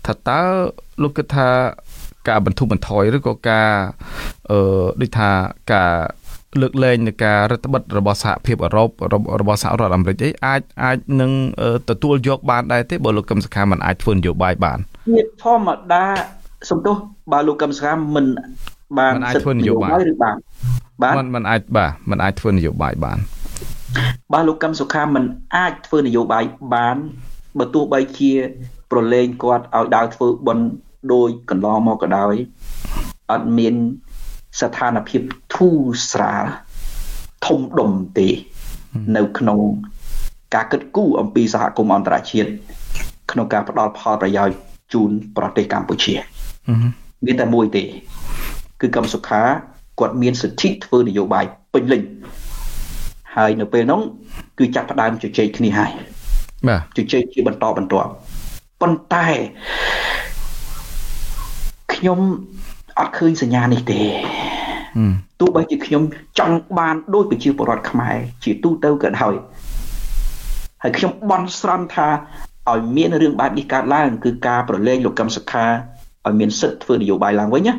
[0.05, 0.41] ថាតើ
[1.01, 1.47] លោកគិតថា
[2.27, 3.69] ការបន្ធូរបន្ថយឬក៏ការ
[4.51, 4.59] អឺ
[5.01, 5.29] ដូចថា
[5.73, 5.93] ការ
[6.61, 8.89] លើកលែងនៃការរដ្ឋបិទរបស់សហភាពអឺរ៉ុប
[9.41, 11.31] របស់សហរដ្ឋអាមេរិកអីអាចអាចនឹង
[11.89, 16.03] ទទួលយកបានដែរទេបើលោកកឹមសុខាមិនអាចធ្វើនយោបាយបានជាធម្មតា
[16.69, 16.95] សំទោស
[17.31, 18.25] បើលោកកឹមសុខាមិន
[18.97, 20.35] បានមិនអាចធ្វើនយោបាយឬបាន
[21.03, 23.17] បាទមិនមិនអាចបាទមិនអាចធ្វើនយោបាយបាន
[24.33, 25.23] បើលោកកឹមសុខាមិន
[25.55, 26.43] អាចធ្វើនយោបាយ
[26.73, 26.97] បាន
[27.59, 28.31] បើទោះបីជា
[28.91, 30.63] ប្រឡែងគាត់ឲ្យដើរធ្វើបន់
[31.13, 32.33] ដូចកន្លងមកក៏ដោយ
[33.31, 33.75] អត់មាន
[34.61, 35.21] ស្ថានភាព
[35.55, 35.79] ធូរ
[36.11, 36.45] ស្រាល
[37.45, 38.29] ធំដុំទេ
[39.17, 39.59] នៅក្នុង
[40.55, 42.49] ការគិតគូរអំពីសហគមន៍អន្តរជាតិ
[43.31, 44.57] ក្នុងការផ្ដល់ផលប្រយោជន៍
[44.93, 46.13] ជូនប្រទេសកម្ពុជា
[47.25, 47.83] មានតែមួយទេ
[48.81, 49.41] គឺកម្មសុខា
[49.99, 52.01] គាត់មានសិទ្ធិធ្វើនយោបាយពេញលេញ
[53.37, 54.01] ហើយនៅពេលនោះ
[54.59, 55.91] គឺចាប់ផ្ដើមជជែកគ្នាហើយ
[56.67, 58.09] បាទជជែកជាបន្តបន្ទាប់
[58.81, 59.27] ប៉ុន្តែ
[61.93, 62.19] ខ្ញុំ
[62.99, 64.01] អត់ឃើញសញ្ញានេះទេ
[65.39, 66.03] ទោះបីជាខ្ញុំ
[66.39, 69.33] ចង់បានដោយប្រជាពលរដ្ឋខ្មែរជាទូទៅក៏ដោយ
[70.83, 72.07] ហើយខ្ញុំបន់ស្រន់ថា
[72.71, 75.65] ឲ្យមានរឿងបែបនេះកើតឡើង គឺការប្រឡែងលោកកឹមសុខា
[76.25, 77.73] ឲ្យមានសិទ្ធិធ្វើនយោបាយឡើងវិញណា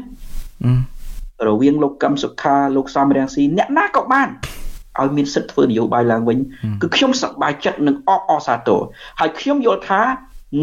[1.48, 4.28] រវាងលោកកឹមសុខាលោកសំរងស៊ីអ្នកណាក៏បាន
[5.00, 6.38] ឲ្យមានសិទ្ធិធ្វើនយោបាយឡើងវិញ
[6.82, 8.80] គឺខ្ញុំសប្បាយចិត្តនឹងអបអសាទរ
[9.20, 10.02] ហើយខ្ញុំយល់ថា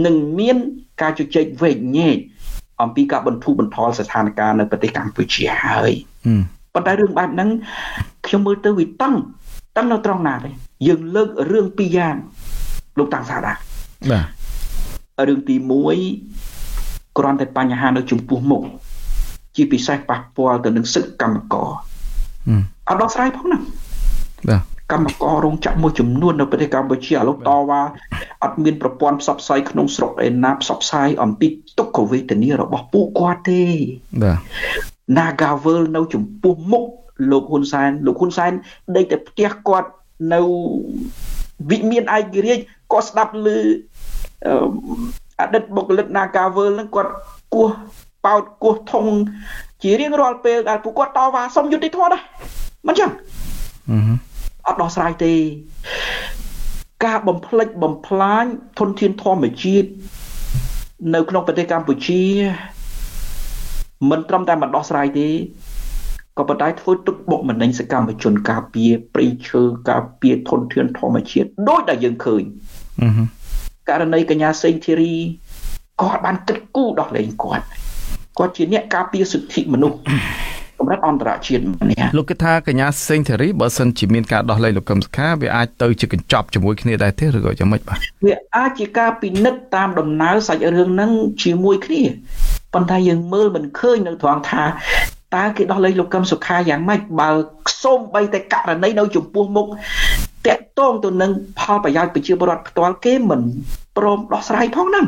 [0.05, 0.57] នឹងមាន
[1.01, 2.17] ការជជែកវែកញែក
[2.81, 5.91] អំពីការបន្ធូរបន្ថយស្ថានភាពនៅប្រទេសកម្ពុជាហើយ
[6.73, 7.49] ប៉ុន្តែរឿងបែបហ្នឹង
[8.25, 9.13] ខ្ញុំមើលទៅវាតឹង
[9.77, 10.49] តឹងនៅត្រង់ណាទេ
[10.87, 12.15] យើងលើករឿងពីរយ៉ាង
[12.97, 13.53] លោកតាំងសាដា
[14.11, 14.21] បា
[15.19, 15.55] ទរឿងទី
[16.37, 18.61] 1គ្រាន់តែបញ្ហានៅចំពោះមុខ
[19.55, 21.69] ជាពិសេសប៉ះពាល់ទៅនឹងសិទ្ធិកម្មករ
[22.89, 23.59] អត់ដោះស្រាយផងណា
[24.49, 24.61] បាទ
[24.91, 27.81] កម្មកររោងចក្រមួយចំនួននៅប្រទេសកម្ពុជាឥឡូវតវ៉ា
[28.43, 33.63] អត់មានប្រព័ន្ធផ្សព្វផ្សាយក្នុងស្រុកឯណាផ្សព្វផ្សាយអំពីទុក្ខវេទនារបស់ពួកគាត់ទេ
[34.23, 34.39] បាទ
[35.17, 36.83] Nagavel នៅចំពោះមុខ
[37.31, 38.51] លោកហ៊ុនសែនលោកហ៊ុនសែន
[38.95, 39.89] ដេកតែផ្ទះគាត់
[40.33, 40.41] នៅ
[41.69, 43.47] វិមានឯករាជ្យគាត់ស្ដាប់ឮ
[45.39, 47.11] អតីតបុគ្គលិក Nagavel ហ្នឹងគាត់
[47.53, 47.69] គោះ
[48.25, 49.05] ប៉ោតគោះធុង
[49.83, 52.21] ជារៀងរាល់ពេលដែលពួកគាត់តវ៉ាសុំយុត្តិធម៌ដែរ
[52.87, 53.11] មិនចឹង
[54.67, 55.33] អត់ដោះស្រាយទេ
[57.05, 58.45] ការបំផ្លិចបំផ្លាញ
[58.79, 59.89] ធនធានធម្មជាតិ
[61.15, 62.23] នៅក្នុងប្រទេសកម្ពុជា
[64.09, 65.29] មិនត្រឹមតែមិនដោះស្រាយទេ
[66.37, 72.43] ក៏ប៉ុន្តែធ្វើទុកបុកម្នេញសកម្មជនការពារព្រៃឈើការពារធនធានធម្មជាតិដោយដែលយើងឃើញ
[73.89, 75.15] ករណីកញ្ញាសេងធីរី
[76.01, 77.65] គាត់បានគិតគូរដោះលែងគាត់
[78.37, 79.97] គាត់ជាអ្នកការពារសិទ្ធិមនុស្ស
[80.79, 91.11] កម្រិតអន្តរជាតិម្នាក់លោកគិតថាកញ្ញាសេងធារីបើសិនជាមានការដោះលែងលោកកឹមសុខាវាអាចទៅជាកញ្ចប់ជាមួយគ្នាដែរទេឬក៏យ៉ាងម៉េចបាទវាអាចជាការពិនិត្យតាមដំណើរសាច់រឿងហ្នឹង
[91.43, 92.03] ជាមួយគ្នា
[92.73, 94.63] ប៉ុន្តែយើងមើលមិនឃើញនៅត្រង់ថា
[95.35, 97.29] តើគេដោះលែងលោកកឹមសុខាយ៉ាងម៉េចបើ
[97.83, 99.67] សូម្បីតែករណីនៅចំពោះមុខ
[100.47, 103.41] តាក់ទងទៅនឹងផលប្រយោជន៍ប្រជាពលរដ្ឋផ្ទាល់គេមិន
[103.97, 105.05] ព្រមដោះស្រាយផងហ្នឹង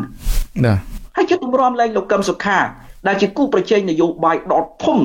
[0.66, 0.76] ណា
[1.16, 2.60] ហើយជិតទម្រាំលែងលោកកឹមសុខា
[3.08, 4.98] ដែលជាគូប្រជែងនយោបាយដតធំ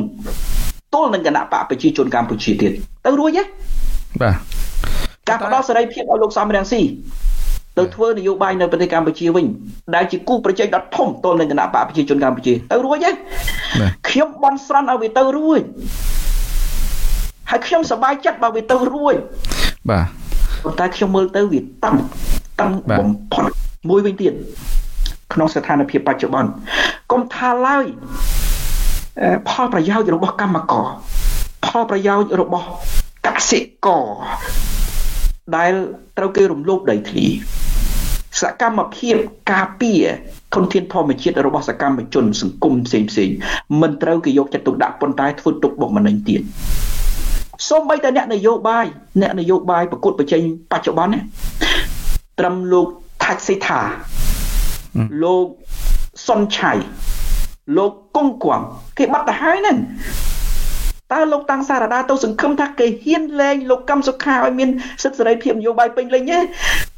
[0.95, 2.73] ទល់នឹងគណៈបកប្រជាជនកម្ពុជាទៀត
[3.07, 3.43] ទៅរួចទេ
[4.23, 4.37] បាទ
[5.29, 6.83] ការផ្ដល់សេរីភាពឲ្យលោកសំរងស៊ី
[7.79, 9.47] ទៅធ្វើនយោបាយនៅប្រទេសកម្ពុជាវិញ
[9.95, 13.11] ដែលជាគូប្រជែងដ៏ធំទល់នឹងគណៈបកប្រជាជនកម្ពុជាទៅរួចទេ
[14.09, 15.61] ខ្ញុំបន់ស្រន់ឲ្យវាទៅរួច
[17.51, 19.15] ហើយខ្ញុំសប្បាយចិត្តបើវាទៅរួច
[19.91, 20.07] បាទ
[20.65, 21.97] ប៉ុន្តែខ្ញុំមើលទៅវាតាំង
[22.61, 23.45] តាំងបំផុត
[23.91, 24.33] មួយវិញទៀត
[25.33, 26.51] ក្នុងស្ថានភាពបច្ចុប្បន្ន
[27.13, 27.87] កុំថាឡើយ
[29.49, 30.89] ផលប្រយោជន៍របស់កម្មករ
[31.67, 32.67] ផលប្រយោជន៍របស់
[33.27, 34.07] កសិករ
[35.57, 35.73] ដែល
[36.19, 37.27] ត្រូវគេរំលោភដីធ្លី
[38.41, 39.17] សកម្មភាព
[39.53, 40.03] ការពារ
[40.55, 43.31] ធនធានធម្មជាតិរបស់សកម្មជនសង្គមផ្សេងផ្សេង
[43.81, 46.41] មិនត្រូវគេយកចិត្តទុកដាក់ប៉ុន្តែធ្វើទុកបុកម្នេញទៀត
[47.69, 48.87] សូម្បីតែអ្នកនយោបាយ
[49.21, 50.43] អ្នកនយោបាយប្រកួតប្រជែង
[50.73, 51.21] បច្ចុប្បន្ន
[52.39, 52.87] ត្រឹមលោក
[53.25, 53.81] ថាច់សេថា
[55.23, 55.47] លោក
[56.27, 56.73] សុនឆៃ
[57.77, 58.61] លោកកុងគួង
[58.99, 59.77] គេបាត់ទៅហើយហ្នឹង
[61.13, 64.69] តើលោកតាំងសារដាទៅសង្ឃឹមថាគេហ៊ានលែងលោកកឹមសុខាឲ្យមាន
[65.03, 66.39] សិទ្ធិសេរីភាពនយោបាយពេញលេញទេ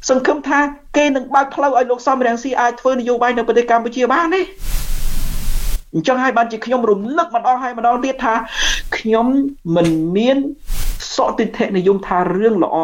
[0.09, 0.59] សង្ឃឹមថា
[0.97, 4.41] គេនឹងបើកផ្លូវឲ្យលោកសំរងស៊ីអាចធ្វើនយោបាយនៅប្រទេសកម្ពុជាបានទេ
[5.93, 8.33] អញ្ចឹងហើយបានជាខ្ញុំរំលឹកម្ដងហើយម្ដងទៀតថា
[8.97, 9.27] ខ្ញុំ
[9.75, 9.87] មិន
[10.17, 10.37] មាន
[11.15, 12.77] សកទិដ្ឋិនិយមថារឿងល្អ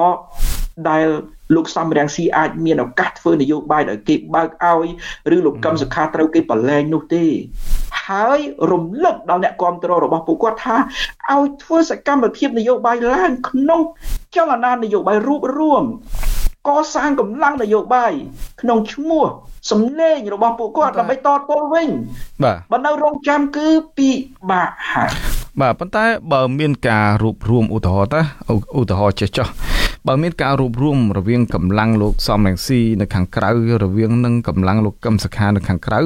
[0.89, 1.07] ដែល
[1.55, 4.89] លោកសំរងស៊ីអាចមានឱកាសធ្វើនយោបាយដោយគេបើកឲ្យ
[5.35, 7.25] ឬលោកកឹមសុខាត្រូវគេប្រឡែងនោះទេ
[8.07, 8.39] ហើយ
[8.71, 10.77] រំលឹកដល់អ្នកគ្រប់គ្រងរបស់ពួកគាត់ថា
[11.33, 13.81] ឲ្យធ្វើសកម្មភាពនយោបាយឡើងក្នុង
[14.37, 15.85] ចលនានយោបាយរួបរวม
[16.69, 18.13] កសាងកម្លាំងនយោបាយ
[18.61, 19.25] ក្នុងឈ្មោះ
[19.71, 21.89] សំឡេងរបស់ពួកគាត់ដើម្បីតទល់វិញ
[22.43, 24.11] បាទបើនៅរងចាំគឺពិ
[24.51, 25.11] បាកហើយ
[25.61, 28.21] បាទប៉ុន្តែបើមានការរួបរวมឧទាហរណ៍តា
[28.79, 29.49] ឧទាហរណ៍ចេះចោះ
[30.08, 33.50] បើមានការរួបរวมរវាងកម្លាំងលោកសំរងស៊ីនៅខាងក្រៅ
[33.84, 36.00] រវាងនឹងកម្លាំងលោកកឹមសុខានៅខាងក្រៅ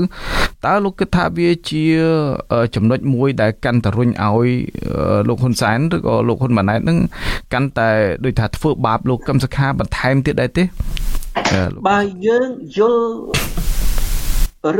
[0.65, 1.85] តើលោកគិតថាវាជា
[2.75, 4.47] ចំណុចមួយដែលកាន់តែរុញឲ្យ
[5.27, 6.99] លោកហ៊ុនសែនឬក៏លោកហ៊ុនម៉ាណែតនឹង
[7.53, 7.89] កាន់តែ
[8.25, 10.63] ដូចថាធ្វើបាបលោកកឹមសុខាបន្ថែមទៀតដែរទេ
[11.87, 13.07] បើយើងយល់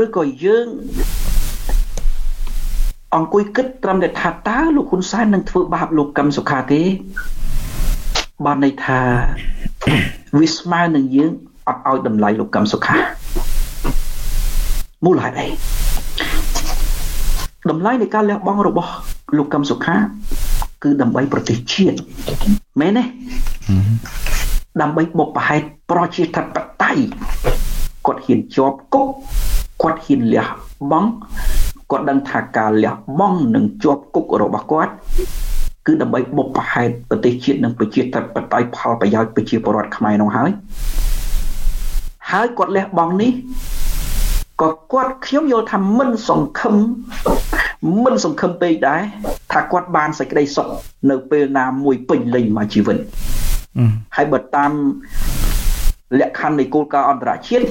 [0.04, 0.66] ឬក៏យើង
[3.14, 6.82] អង្គុយគិតត្រឹមតែថាតើលោកហ៊ុនសែននឹងធ្វើបាបលោកកឹមសុខាទេ
[8.44, 9.00] បានន័យថា
[10.38, 11.32] វាស្មើនឹងយើង
[11.68, 12.96] អត់ឲ្យតម្លៃលោកកឹមសុខា
[15.04, 15.48] មូលហេតុអី
[17.70, 18.92] តម្លៃនៃការលះបង់របស់
[19.36, 19.96] លោកកឹមសុខា
[20.82, 21.96] គឺដើម្បីប្រទេសជាតិ
[22.80, 23.04] មែនទេ
[24.80, 26.44] ដើម្បីបុព្វហេតុប្រជាធិប
[26.82, 27.02] តេយ្យ
[28.06, 29.08] គាត់ហ៊ានជាប់គុក
[29.82, 30.46] គាត់ហ៊ានលះ
[30.90, 31.10] បង់
[31.90, 34.92] គាត់ដឹងថាការលះបង់នឹងជាប់គុករបស់គាត់
[35.86, 40.50] គឺដើម្បីបុព្វហេតុប្រទេសជាតិនិងប្រជាធិបតេយ្យផលប្រយោជន៍ប្រជាពលរដ្ឋខ្មែរនោះហើយ
[42.30, 43.32] ហើយគាត់លះបង់នេះ
[44.62, 46.74] ក៏គាត់ខ្ញុំយល់ថាមិនសង្ឃឹម
[48.04, 49.02] មិនសង្ឃឹមពេកដែរ
[49.52, 50.68] ថាគាត់បានសេចក្តីសុខ
[51.10, 52.96] នៅពេលណាមួយពេញលេញមកជីវិត
[54.16, 54.72] ហើយបើតាម
[56.20, 57.64] លក្ខខណ្ឌនៃគោលការណ៍អន្តរជាតិ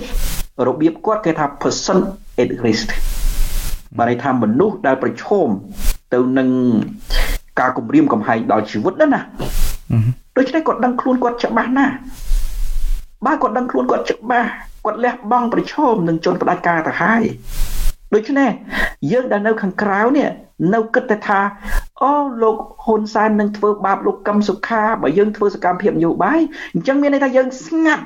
[0.67, 1.97] របៀបគាត់គេថា person
[2.41, 2.89] at risk
[3.97, 5.47] បានន័យថាមនុស្សដែលប្រឈម
[6.13, 6.49] ទៅនឹង
[7.59, 9.21] ការគំរាមកំហែងដល់ជីវិតណាណា
[10.37, 11.93] ដូច្នេះគាត់ដឹងខ្លួនគាត់ច្បាស់ណាស់
[13.25, 14.49] បើគាត់ដឹងខ្លួនគាត់ច្បាស់
[14.85, 17.23] គាត់លះបង់ប្រឈមនឹងជនផ្ដាច់ការទៅហើយ
[18.13, 18.49] ដូច្នេះ
[19.11, 20.29] យើងដែលនៅខាងក្រៅនេះ
[20.73, 21.39] នៅគិតតែថា
[22.01, 26.39] អូលោកហ៊ុនសែននឹងធ្វើបាបលោកកឹមសុខាបើយើងធ្វើសកម្មភាពនយោបាយ
[26.73, 28.03] អញ្ចឹងមានន័យថាយើងស្ងាត់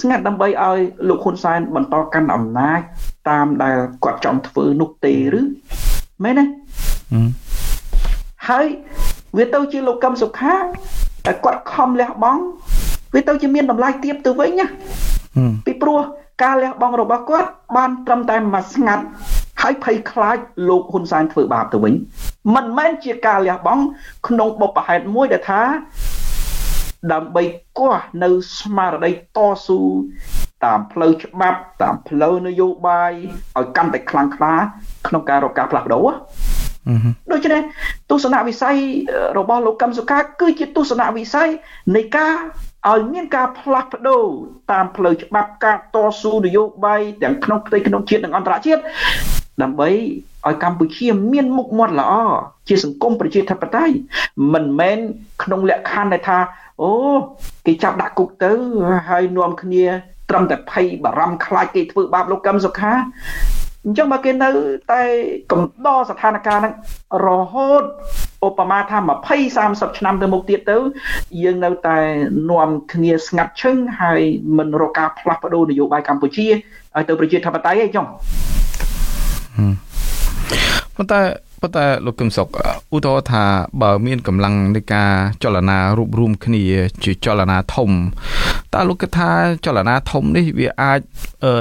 [0.00, 0.78] ស្ងាត់ដើម្បីឲ្យ
[1.08, 2.80] លោកហ៊ុនសែនបន្តកាន់អំណាច
[3.28, 5.40] តាមដែលគាត់ចង់ធ្វើនោះទេឬ
[6.24, 6.44] មែនទេ
[8.48, 8.66] ហើយ
[9.36, 10.56] វាទៅជាលោកកឹមសុខា
[11.26, 12.42] តែគាត់ខំលះបង់
[13.14, 14.66] វាទៅជាមានតម្លៃទៀបទៅវិញណា
[15.66, 16.00] ពីព្រោះ
[16.42, 19.04] ការលះបង់របស់គាត់បានត្រឹមតែមួយស្ងាត់
[19.62, 20.36] ហើយភ័យខ្លាច
[20.68, 21.94] លោកហ៊ុនសែនធ្វើបាបទៅវិញ
[22.54, 23.82] មិនមែនជាការលះបង់
[24.28, 25.62] ក្នុងបុព្វហេតុមួយដែលថា
[27.12, 27.42] ដើម្បី
[27.78, 29.80] កោះនៅស្មារតីតស៊ូ
[30.64, 33.12] តាមផ្លូវច្បាប់តាមផ្លូវនយោបាយ
[33.58, 34.54] ឲ្យកាន់តែខ្លាំងក្លា
[35.06, 36.08] ក្នុងការរកការផ្លាស់ប្ដូរ
[37.32, 37.60] ដូច្នេះ
[38.10, 38.76] ទស្សនវិស័យ
[39.38, 41.48] របស់លោកកឹមសុខាគឺជាទស្សនវិស័យ
[41.96, 42.34] នៃការ
[42.90, 44.24] ឲ្យមានការផ្លាស់ប្ដូរ
[44.72, 48.82] តាមផ្លូវច្បាប់ការតស៊ូនយោបាយទាំងក្នុងផ្ទៃក្នុងជាតិនិងអន្តរជាតិ
[49.62, 49.88] ដើម្បី
[50.46, 52.12] ឲ្យកម្ពុជាមានមុខមាត់ល្អ
[52.68, 53.94] ជាសង្គមប្រជាធិបតេយ្យ
[54.52, 54.98] មិនមែន
[55.42, 56.38] ក្នុងលក្ខខណ្ឌដែលថា
[56.82, 56.90] អូ
[57.66, 58.52] គេចាប់ដាក់គុកទៅ
[59.08, 59.84] ហើយនាំគ្នា
[60.30, 62.92] ត្រឹមតែភ័យបារម្ភខ្លាចគេធ្វើបាបលោកកឹមសុខា
[63.84, 64.48] អញ្ចឹងបើគេនៅ
[64.92, 65.02] តែ
[65.52, 66.72] កំដរស្ថានភាពហ្នឹង
[67.26, 67.82] រហូត
[68.46, 68.98] ឧបមាថា
[69.28, 70.76] 20 30ឆ្នាំទៅមុខទៀតទៅ
[71.42, 71.98] យើងនៅតែ
[72.50, 74.22] នាំគ្នាស្ងាត់ឈឹងហើយ
[74.58, 76.46] មិនរកការផ្លាស់ប្ដូរនយោបាយកម្ពុជា
[76.96, 78.06] ឲ្យទៅប្រជាធិបតេយ្យឯងចុង
[80.96, 81.20] ប៉ុន្តែ
[81.62, 82.48] ប៉ុន្តែលោកកឹមសុខ
[82.94, 83.44] ឧទាហរណ៍ថា
[83.82, 86.64] បើមានកម្លាំងនៃការចលនារួបរวมគ្នា
[87.04, 87.90] ជាចលនាធំ
[88.74, 89.30] តើលោកគិតថា
[89.66, 91.00] ចលនាធំនេះវាអាច
[91.44, 91.54] អឺ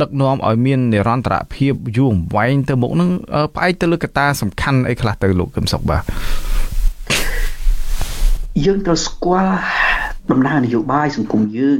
[0.00, 3.10] ដឹកនាំឲ្យមាននិរន្តរភាពយូរអង្វែងទៅមុខនឹង
[3.54, 6.02] ផ្អែកទៅលើកត្តាសំខាន់អីខ្លះទៅលោកកឹមសុខបាទ
[8.64, 9.52] យើងត្រូវស្គាល់
[10.30, 11.78] ដំណើរនយោបាយសង្គមយើង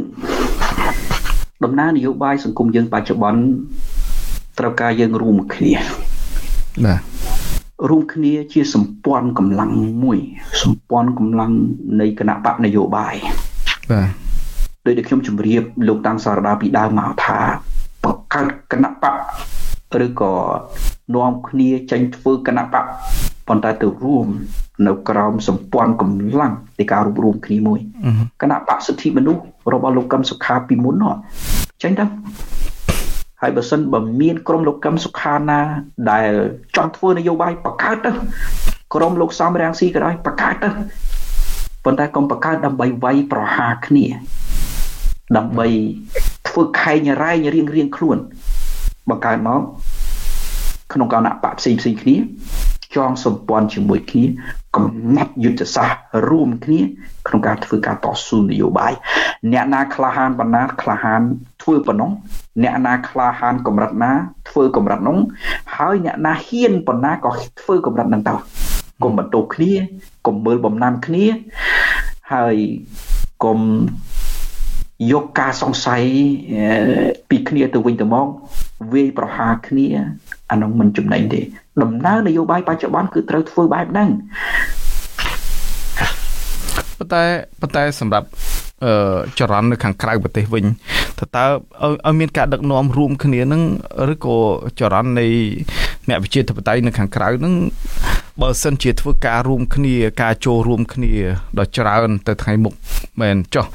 [1.65, 3.41] ដំណើរនយោបាយសង្គមយើងបច្ចុប្បន្ន
[4.59, 5.75] ត្រូវការយើងរួមគ្នា
[6.87, 7.01] បាទ
[7.91, 9.73] រួមគ្នាជាសម្ព័ន្ធកម្លាំង
[10.05, 10.19] មួយ
[10.63, 11.53] សម្ព័ន្ធកម្លាំង
[12.01, 13.15] នៃគណៈបកនយោបាយ
[13.91, 14.09] បាទ
[14.87, 17.41] ដោយដែលខ្ញុំជម្រាបលោកតាំងសារដាពីដើមមកថា
[18.05, 20.33] បង្កើតគណៈបកឬក៏
[21.15, 22.85] នាំគ្នាចេញធ្វើគណៈបក
[23.49, 24.27] ប៉ុន្តែទៅរួម
[24.87, 27.79] នៅក្រោមសម្ព័ន្ធកម្លាំងនៃការរួបរวมគ្នាមួយ
[28.43, 29.43] គណៈបកសិទ្ធិមនុស្ស
[29.73, 31.15] របស់លោកកឹមសុខាពីមុននោះ
[31.83, 32.05] ចេញទៅ
[33.45, 35.61] ហើយបើសិនបើមានក្រុមលោកកឹមសុខាណា
[36.11, 36.33] ដែល
[36.77, 38.13] ចង់ធ្វើនយោបាយបង្កើតទៅ
[38.95, 40.71] ក្រុមលោកសំរាំងស៊ីក៏ដោយបង្កើតទៅ
[41.85, 44.07] ប៉ុន្តែកុំបង្កើតដើម្បីវាយប្រហារគ្នា
[45.37, 45.67] ដើម្បី
[46.49, 48.19] ធ្វើខែងរែងរៀងរៀងខ្លួន
[49.11, 49.61] បង្កើតមក
[50.93, 52.17] ក្នុងគណៈបកផ្សេងផ្សេងគ្នា
[52.97, 54.25] ចងសម្ព័ន្ធជាមួយគ្នា
[54.77, 54.87] កំ
[55.17, 56.81] ណត់យុទ្ធសាស្ត្ររួមគ្នា
[57.27, 58.93] ក្នុងការធ្វើការតស៊ូនយោបាយ
[59.53, 61.23] អ្នកណាក្លាហានបណ្ណាក្លាហាន
[61.63, 62.13] ធ្វើប៉ុណ្ណឹង
[62.63, 64.13] អ្នកណាក្លាហានកម្រិតណា
[64.49, 65.19] ធ្វើកម្រិតនោះ
[65.77, 68.35] ហើយអ្នកណាហ៊ានប៉ុណ្ណាក៏ធ្វើកម្រិតហ្នឹងទៅ
[69.03, 69.73] កុំបន្ទោសគ្នា
[70.27, 71.25] កុំមើលបំណាំគ្នា
[72.33, 72.57] ហើយ
[73.45, 73.59] កុំ
[75.13, 76.03] យកការសង្ស័យ
[77.31, 78.27] ពីគ្នាទៅវិញទៅមក
[78.93, 79.87] វាយប្រហារគ្នា
[80.51, 81.41] អានោះមិនចំណេញទេ
[81.83, 84.09] ដំណើរនយោបាយបច្ចុប្បន្នគឺត្រូវធ្វើបែបហ្នឹង
[86.99, 87.25] ប៉ុន្តែ
[87.61, 88.52] ប៉ុន្តែសម្រាប់អឺ
[89.39, 90.65] ចរន្តនៅខាងក្រៅប្រទេសវិញ
[91.19, 91.45] តើតើ
[92.07, 93.63] ឲ្យមានការដឹកនាំរួមគ្នានឹង
[94.13, 94.37] ឬក៏
[94.81, 95.27] ចរន្តនៃ
[96.09, 97.55] អ្នកវិជាធិបតេយ្យនៅខាងក្រៅនឹង
[98.41, 101.13] បើសិនជាធ្វើការរួមគ្នាការចូលរួមគ្នា
[101.59, 102.75] ដ៏ច្រើនទៅថ្ងៃមុខ
[103.21, 103.67] មែនចុះ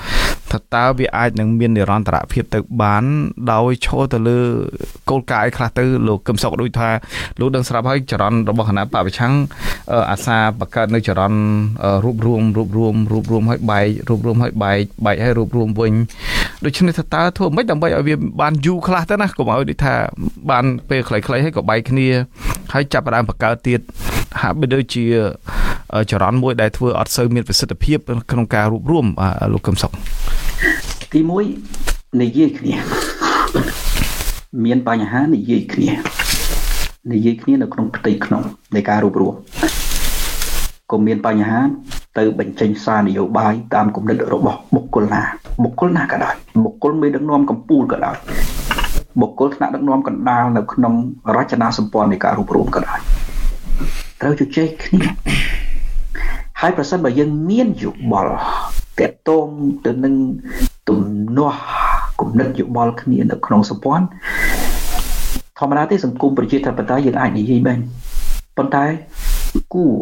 [0.52, 3.04] ថាតើវាអាចនឹងមាននិរន្តរភាពទៅបាន
[3.52, 4.38] ដោយឈរទៅលើ
[5.10, 6.88] គោលការណ៍ខ្លះទៅលោកកឹមសុខដូចថា
[7.40, 9.32] លោកដឹងស្រាប់ហើយចរន្តរបស់គណៈបពប្រឆាំង
[10.10, 11.40] អាសាបង្កើតនៅចរន្ត
[12.04, 15.92] រួបរวมរួបរวมរួបរวมឲ្យបែករួបរวมឲ្យបែកបែកឲ្យរួបរวมវិញ
[16.64, 19.94] ដូច្នេះថាតើធ្វើម៉េចដើម្បីឲ្យវាបានយូរខ្លះទៅណាកុំឲ្យដូចថា
[20.50, 22.08] បានពេលខ្លីៗឲ្យក៏បែកគ្នា
[22.72, 23.80] ហើយចាប់ផ្ដើមបង្កើតទៀត
[24.40, 25.04] ហាក់បីដូចជា
[26.10, 27.98] ចរន្តមួយដែលធ្វើអត់សូវមានប្រសិទ្ធភាព
[28.30, 29.06] ក្នុងការរួបរวม
[29.52, 29.90] លោកកឹមសុខ
[31.12, 31.20] ទី
[31.70, 32.74] 1និយាយគ្នា
[34.64, 35.90] មានបញ្ហានិយាយគ្នា
[37.12, 38.42] និយាយគ្នានៅក្នុងផ្ទៃក្នុង
[38.74, 39.34] នៃការរួបរวม
[40.90, 41.60] ក៏មានបញ្ហា
[42.18, 45.22] ទៅបញ្ចេញសារនយោបាយតាមគំនិតរបស់បុគ្គលណា
[45.62, 46.34] បុគ្គលណាក៏ដោយ
[46.64, 48.16] បុគ្គលមានដឹកនាំកម្ពុជាក៏ដោយ
[49.20, 50.94] បុគ្គលថ្នាក់ដឹកនាំកណ្ដាលនៅក្នុង
[51.36, 52.98] រចនាសម្ព័ន្ធនៃការរួបរวมក៏ដោយ
[54.21, 55.07] ត្រូវជជែកគ្នា
[56.61, 58.35] ហើយប្រសិនបើយើងមានយោបល់
[58.99, 59.47] តកតង
[59.85, 60.15] ទៅនឹង
[60.89, 60.99] ទំ
[61.37, 61.59] នាស់
[62.19, 64.05] គំនិតយោបល់គ្នានៅក្នុងសម្ព័ន្ធ
[65.59, 67.79] ធម្មតាទេសង្គមប្រជាធិបតេយ្យយើងអាចនិយាយបាន
[68.57, 68.85] ប៉ុន្តែ
[69.73, 69.95] គួរ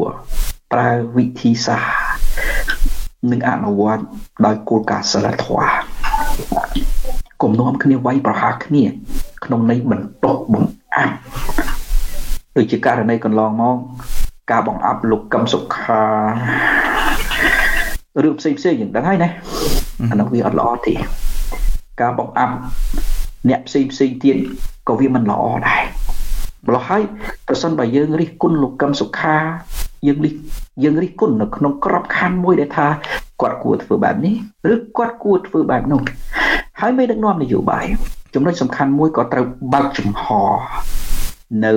[0.74, 1.96] ប្រើវិធីសាស្ត្រ
[3.32, 4.04] និងអនុវត្ត
[4.46, 5.70] ដោយគោលការណ៍សិលធម៌
[7.42, 8.84] គំនុំគ្នាវាយប្រហារគ្នា
[9.46, 11.16] ក្នុងន័យបន្ទោសបង្អាប់
[12.58, 13.78] ដូចជាករណីកន្លងមក
[14.52, 16.04] ការបង្អាប់លោកកឹមសុខា
[18.24, 19.30] រឿងផ្សេងផ្សេងយ៉ាងដឹងហើយណា
[20.12, 20.94] អានោះវាអត់ល្អទេ
[22.02, 22.56] ការបង្អាប់
[23.50, 24.38] អ្នកផ្សេងផ្សេងទៀត
[24.88, 25.84] ក៏វាមិនល្អដែរ
[26.68, 27.02] ម្ល៉េះហើយ
[27.48, 29.36] ប្រសិនបើយើងរិះគន់លោកកឹមសុខា
[30.08, 30.34] យើងរិះ
[30.84, 32.88] យើងរិះគន់នៅក្នុងក្របខ័ណ្ឌមួយដែលថា
[33.42, 34.36] គាត់គួរធ្វើបែបនេះ
[34.74, 36.02] ឬគាត់គួរធ្វើបែបនោះ
[36.82, 37.86] ហើយមេដឹកនាំនយោបាយ
[38.34, 40.24] ចំណុចសំខាន់មួយក៏ត្រូវបើកចំហ
[41.66, 41.74] នៅ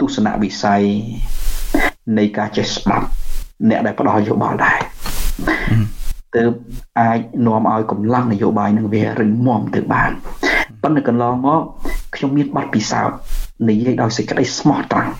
[0.00, 0.82] ទស្សនវិស័យ
[2.18, 3.06] នៃការចេះស្ដាប់
[3.68, 4.78] អ្នកដែលផ្ដល់យោបល់ដែរ
[6.36, 6.52] ទើប
[7.00, 10.10] អាចនាំឲ្យកម្លាំងនយោបាយនឹងវារឹងមាំទៅបាន
[10.82, 11.62] ប៉ុន្តែកន្លងមក
[12.14, 13.18] ខ្ញុំមានបទពិសោធន៍
[13.68, 15.12] និយាយដោយសេចក្តីស្មោះត្រង់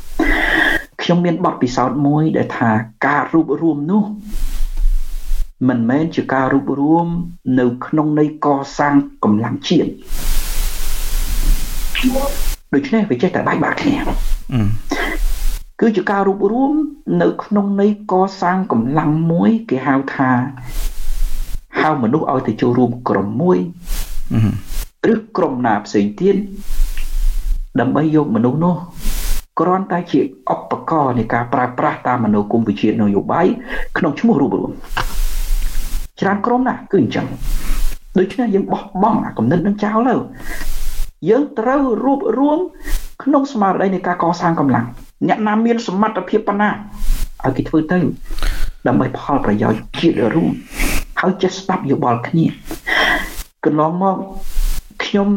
[1.03, 2.71] ខ្ញុំមានបទពិសោធន៍មួយដែលថា
[3.07, 4.05] ការរួបរวมនោះ
[5.69, 7.07] មិនមែនជាការរួបរวม
[7.61, 8.47] នៅក្នុងន័យក
[8.79, 8.95] សាង
[9.25, 9.91] កម្លាំងជាតិ
[12.75, 13.97] ដូច្នេះវាចេះតែបែកបាក់គ្នា
[15.81, 16.73] គឺជាការរួបរวม
[17.23, 20.31] នៅក្នុងន័យកសាងកម្លាំងមួយគេហៅថា
[21.81, 23.59] ហៅមនុស្សឲ្យទៅចូលរួមក្រុមមួយ
[25.13, 26.37] ឬក្រុមណាផ្សេងទៀត
[27.81, 28.77] ដើម្បីយកមនុស្សនោះ
[29.61, 30.21] គ្រាន់តែជា
[30.55, 33.47] ឧបករណ៍នៃការប្រើប្រាស់តាមមនោគមវិជ្ជានយោបាយ
[33.99, 34.71] ក្នុងឈ្មោះរូបរួម
[36.21, 37.27] ច្រើនក្រុមណាស់គឺអញ្ចឹង
[38.19, 40.17] ដូច្នេះយើងបោះបង់អាគំនិតនឹងចោលទៅ
[41.29, 42.59] យើងត្រូវរួបរวม
[43.22, 44.86] ក្នុងស្មារតីនៃការកសាងកម្លាំង
[45.28, 46.70] អ្នកណាមានសមត្ថភាពប៉ុណ្ណា
[47.46, 48.00] ឲ្យគេធ្វើទៅ
[48.88, 50.52] ដើម្បីផលប្រយោជន៍ជាតិរួម
[51.20, 52.46] ហើយចេះស្ដាប់យោបល់គ្នា
[53.66, 54.18] កន្លងមក
[55.04, 55.28] ខ្ញុំ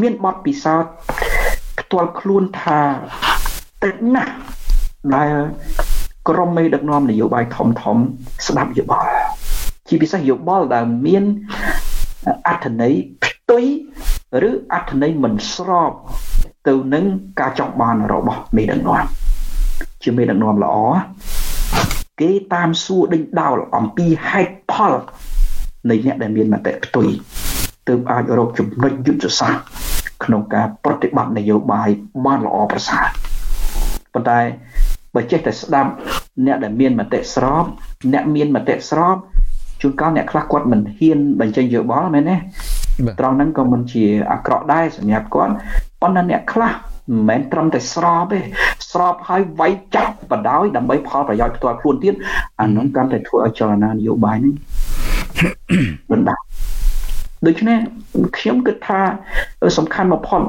[0.00, 0.92] មានបទពិសោធន៍
[1.80, 2.80] ផ្ទាល់ខ្លួនថា
[3.84, 4.32] តិចណាស់
[5.14, 5.34] ដែល
[6.28, 7.96] ក្រុមមេដឹកនាំនយោបាយធំធំ
[8.46, 9.08] ស្ដាប់យោបល់
[9.88, 11.24] ជាពិសេសយោបល់ដែលមាន
[12.48, 12.94] អត្ថន័យ
[13.24, 13.64] ផ្ទុយ
[14.48, 15.92] ឬអត្ថន័យមិនស្រប
[16.68, 17.04] ទៅនឹង
[17.40, 19.04] ការចង់បានរបស់មេដឹកនាំ
[20.02, 20.76] ជាមេដឹកនាំល្អ
[22.20, 24.92] គេតាមសួរដេញដោលអំពីហេតុផល
[25.90, 27.08] នៃអ្នកដែលមានមតិផ្ទុយ
[27.88, 29.62] ទើបអាចរកចំណុចយុទ្ធសាស្ត្រ
[30.24, 31.88] ក្នុងការប្រតិបត្តិនយោបាយ
[32.26, 33.06] បានល្អប្រសើរ
[34.14, 34.40] ប៉ុន្តែ
[35.14, 35.90] បើចេះតែស្ដាប់
[36.46, 37.64] អ្នកដែលមានមតិស្រប
[38.12, 39.16] អ្នកមានមតិស្រប
[39.80, 42.36] ជួនកាលអ្នកខ្លះគាត់មិនហ៊ានបញ្ចេញយោបល់មែនទេ
[43.20, 45.54] ត្រង់ហ្នឹងក៏មិនជាអាក្រក់ដែរសម្រាប់គាត់
[46.00, 48.38] ប៉ុន្តែអ្នកខ្លះមិនមែនត្រឹមតែស្របទេ
[48.90, 52.14] ស្របហើយវាយចាក់បដ ாய் ដើម្បីផលប្រយោជន៍ផ្ទាល់ខ្លួនទៀត
[52.60, 54.54] អានោះកាន់តែធ្វើឲ្យចលនានយោបាយហ្នឹង
[56.10, 56.42] មិនដាច់
[57.46, 57.78] ដូច្នេះ
[58.38, 59.00] ខ្ញុំគិតថា
[59.78, 60.42] សំខាន់បំផុត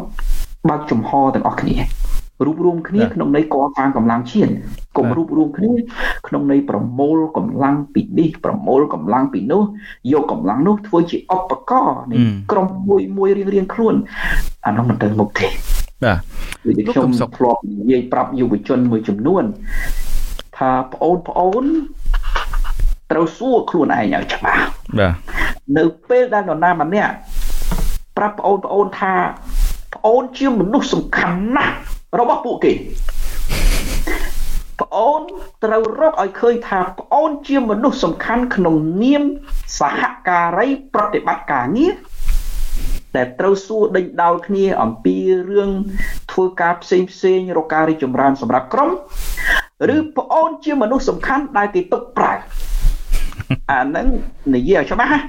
[0.69, 1.75] បើកចំហទាំងអស់គ្នា
[2.44, 4.52] រួបរวมគ្នាក្នុងន័យកសាងកម្លាំងជាតិ
[4.96, 5.72] កុំរួបរวมគ្នា
[6.26, 9.62] ក្នុងន័យប្រមូលកម្លាំងពីនេះប្រមូលកម្លាំងពីនោះ
[10.12, 12.16] យកកម្លាំងនោះធ្វើជាឧបករណ៍នៃ
[12.50, 13.94] ក្រុមមួយមួយរៀងរៀងខ្លួន
[14.66, 15.46] អានោះមិនទៅមុខទេ
[16.04, 16.18] បាទ
[16.64, 19.44] ដូចខ្ញុំធ្លាប់និយាយប្រាប់យុវជនមួយចំនួន
[20.56, 21.64] ថាប្អូនប្អូន
[23.10, 24.64] ត្រូវសួរខ្លួនឯងឲ្យច្បាស់
[24.98, 25.14] បាទ
[25.78, 27.12] នៅពេលដែលនរណាម្នាក់
[28.16, 29.14] ប្រាប់ប្អូនប្អូនថា
[29.94, 31.74] ប្អូនជាមនុស្សសំខាន់ណាស់
[32.19, 32.73] របស់ពួកគេ
[34.81, 35.21] ប្អូន
[35.63, 39.23] ត្រូវរកឲ្យឃើញថាប្អូនជាមនុស្សសំខាន់ក្នុងនាម
[39.79, 41.93] សហការីប្រតិបត្តិការងារ
[43.15, 45.17] ដែលត្រូវសួរដេញដោលគ្នាអំពី
[45.51, 45.71] រឿង
[46.31, 48.89] ធ្វើការផ្សេងផ្សេងរកការរីចម្រើនសម្រាប់ក្រុម
[49.95, 52.33] ឬប្អូនជាមនុស្សសំខាន់ដែលគេទុកប្រើ
[53.71, 54.07] អាហ្នឹង
[54.55, 55.21] និយាយឲ្យច្បាស់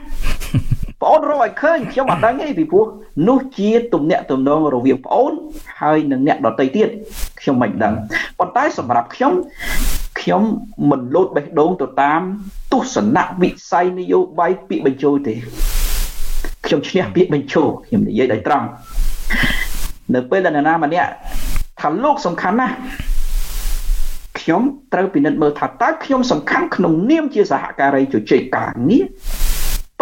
[1.03, 2.87] ប្អូនរកឲ្យឃើញខ្ញុំអត់ដឹងទេពីព្រោះ
[3.29, 5.33] នោះជាទំនាក់ទំនងរវាងប្អូន
[5.81, 6.89] ហើយនឹងអ្នកដតីទៀត
[7.41, 7.95] ខ្ញុំមិនដឹង
[8.39, 9.33] ប៉ុន្តែសម្រាប់ខ្ញុំ
[10.21, 10.43] ខ្ញុំ
[10.91, 12.21] មិនលោតបេះដូងទៅតាម
[12.73, 15.35] ទស្សនៈវិស័យនយោបាយពាក្យបញ្ចូលទេ
[16.67, 18.67] ខ្ញុំឈ្នះពាក្យបញ្ចូលខ្ញុំនិយាយដោយត្រង់
[20.15, 21.11] នៅពេលដែលណាម្នាក់
[21.81, 22.75] ថាលោកសំខាន់ណាស់
[24.41, 29.05] ខ្ញុំត្រូវពិនិត្យមើលថាតើខ្ញុំសំខាន់ក្នុងនាមជាសហការីជជែកការងារ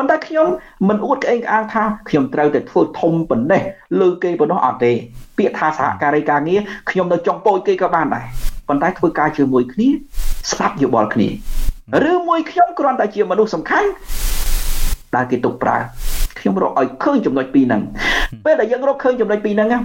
[0.00, 0.48] ប៉ុន្តែខ្ញុំ
[0.88, 3.62] មិនអួតក្អេងក្អាងថាខ្ញុំត្រូវតែធ្វើធំប៉ុណ្ណេះ
[4.00, 4.92] លើគេប៉ុណ្ណោះអត់ទេ
[5.38, 8.26] ពាក្យថាសហការីការងារខ្ញុំនៅចុងពោចគេក៏បានដែរ
[8.68, 9.88] ប៉ុន្តែធ្វើការជាមួយគ្នា
[10.50, 11.28] ស្ដាប់យោបល់គ្នា
[12.10, 13.88] ឬមួយខ្ញុំគ្រាន់តែជាមនុស្សសំខាន់
[15.14, 15.76] ដែលគេទុកប្រើ
[16.38, 17.82] ខ្ញុំរកឲ្យឃើញចំណុចពីរហ្នឹង
[18.44, 19.82] ពេលដែលយើងរកឃើញចំណុចពីរហ្នឹង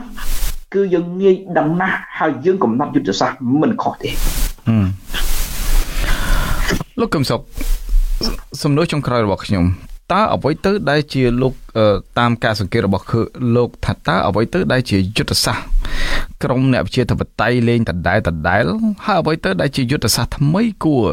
[0.76, 4.10] គឺយើងងាយដឹងណាស់ហើយយើងកំណត់យុទ្ធសាស្ត្រមិនខុសទេ
[7.00, 7.40] លោកកឹមសុខ
[8.64, 9.66] សំណួរចុងក្រោយរបស់ខ្ញុំ
[10.12, 11.54] តើអ្វីទៅដែលជាលោក
[12.20, 13.06] តាមការសង្កេតរបស់
[13.56, 15.66] លោកថាតើអ្វីទៅដែលជាយុទ្ធសាស្ត្រ
[16.44, 18.64] ក្រមអ្នកវិជាធិបតេយ្យលេងដដែលដដែល
[19.06, 21.06] ហើយអ្វីទៅដែលជាយុទ្ធសាស្ត្រថ្មីគួរ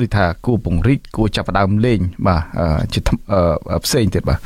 [0.00, 2.42] ដូចថាគួរពង្រីកគួរចាប់ផ្ដើមលេងបាទ
[2.92, 3.00] ជា
[3.84, 4.38] ផ្សេងទៀតបាទ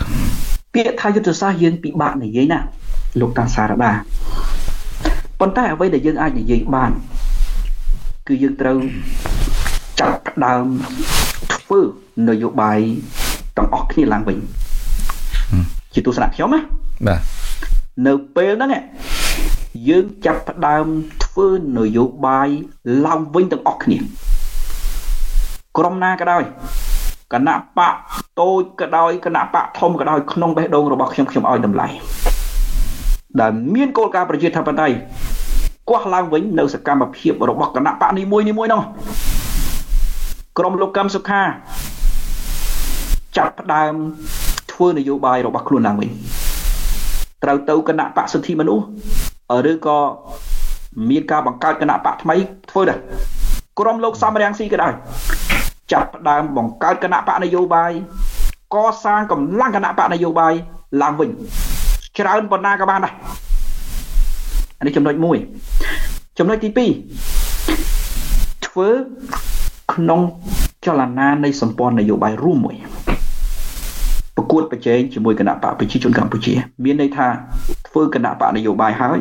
[0.75, 2.59] ពាក្យថាយុទ្ធសាស្ត្រយើងពិបាកនិយាយណា
[3.21, 3.93] លោកតាសារដា
[5.41, 6.91] ប៉ុន្តែអ្វីដែលយើងអាចនិយាយបាន
[8.29, 8.79] គឺយើងត្រូវ
[10.01, 10.65] ចាប់ផ្ដើម
[11.55, 11.81] ធ្វើ
[12.29, 12.81] នយោបាយ
[13.57, 14.39] ទាំងអស់គ្នាឡើងវិញ
[15.95, 16.61] ជាទស្សនៈខ្ញុំណា
[17.07, 17.21] បាទ
[18.07, 18.71] នៅពេលហ្នឹង
[19.89, 20.87] យើងចាប់ផ្ដើម
[21.25, 21.49] ធ្វើ
[21.79, 22.49] នយោបាយ
[23.07, 23.99] ឡើងវិញទាំងអស់គ្នា
[25.79, 26.43] ក្រុមណាក៏ដោយ
[27.33, 27.95] គណៈបក
[28.41, 31.87] តូចក៏ដោយគណៈបកធំក៏ដោយក្នុងបេះដូងរបស់ខ្ញុំខ្ញុំឲ្យតម្លៃ
[33.41, 34.97] ដែលមានគោលការណ៍ប្រជាធិបតេយ្យ
[35.91, 38.83] កោះឡើងវិញនៅសកម្មភាពរបស់គណៈបកនីមួយនីមួយនោះ
[40.59, 41.43] ក្រុមលោកកឹមសុខា
[43.39, 43.95] ចាប់ផ្ដើម
[44.73, 46.11] ធ្វើនយោបាយរបស់ខ្លួនឡើងវិញ
[47.45, 48.85] ត្រូវទៅគណៈបកសិទ្ធិមនុស្ស
[49.71, 49.99] ឬក៏
[51.11, 52.37] មានការបង្កើតគណៈបកថ្មី
[52.71, 52.99] ធ្វើដែរ
[53.79, 54.93] ក្រុមលោកសំរាំងស៊ីក៏ដោយ
[55.93, 57.93] ចាប់ផ្ដើមបង្កើតគណៈបកនយោបាយ
[58.75, 60.53] កសាងកម្លាំងគណៈបកនយោបាយ
[61.03, 61.31] ឡើងវិញ
[62.19, 63.15] ច្រើនប៉ុណ្ណាក៏បានដែរ
[64.79, 65.15] អានេះចំណុច
[65.77, 66.69] 1ចំណុចទី
[67.67, 68.89] 2ធ្វើ
[69.93, 70.21] ក្នុង
[70.87, 72.77] ចលនានៃសម្ព័ន្ធនយោបាយរួមមួយ
[74.37, 76.55] ប្រកួតប្រជែងជាមួយគណៈបកប្រជាជនកម្ពុជា
[76.85, 77.27] មានន័យថា
[77.89, 79.19] ធ្វើគណៈបកនយោបាយហើយ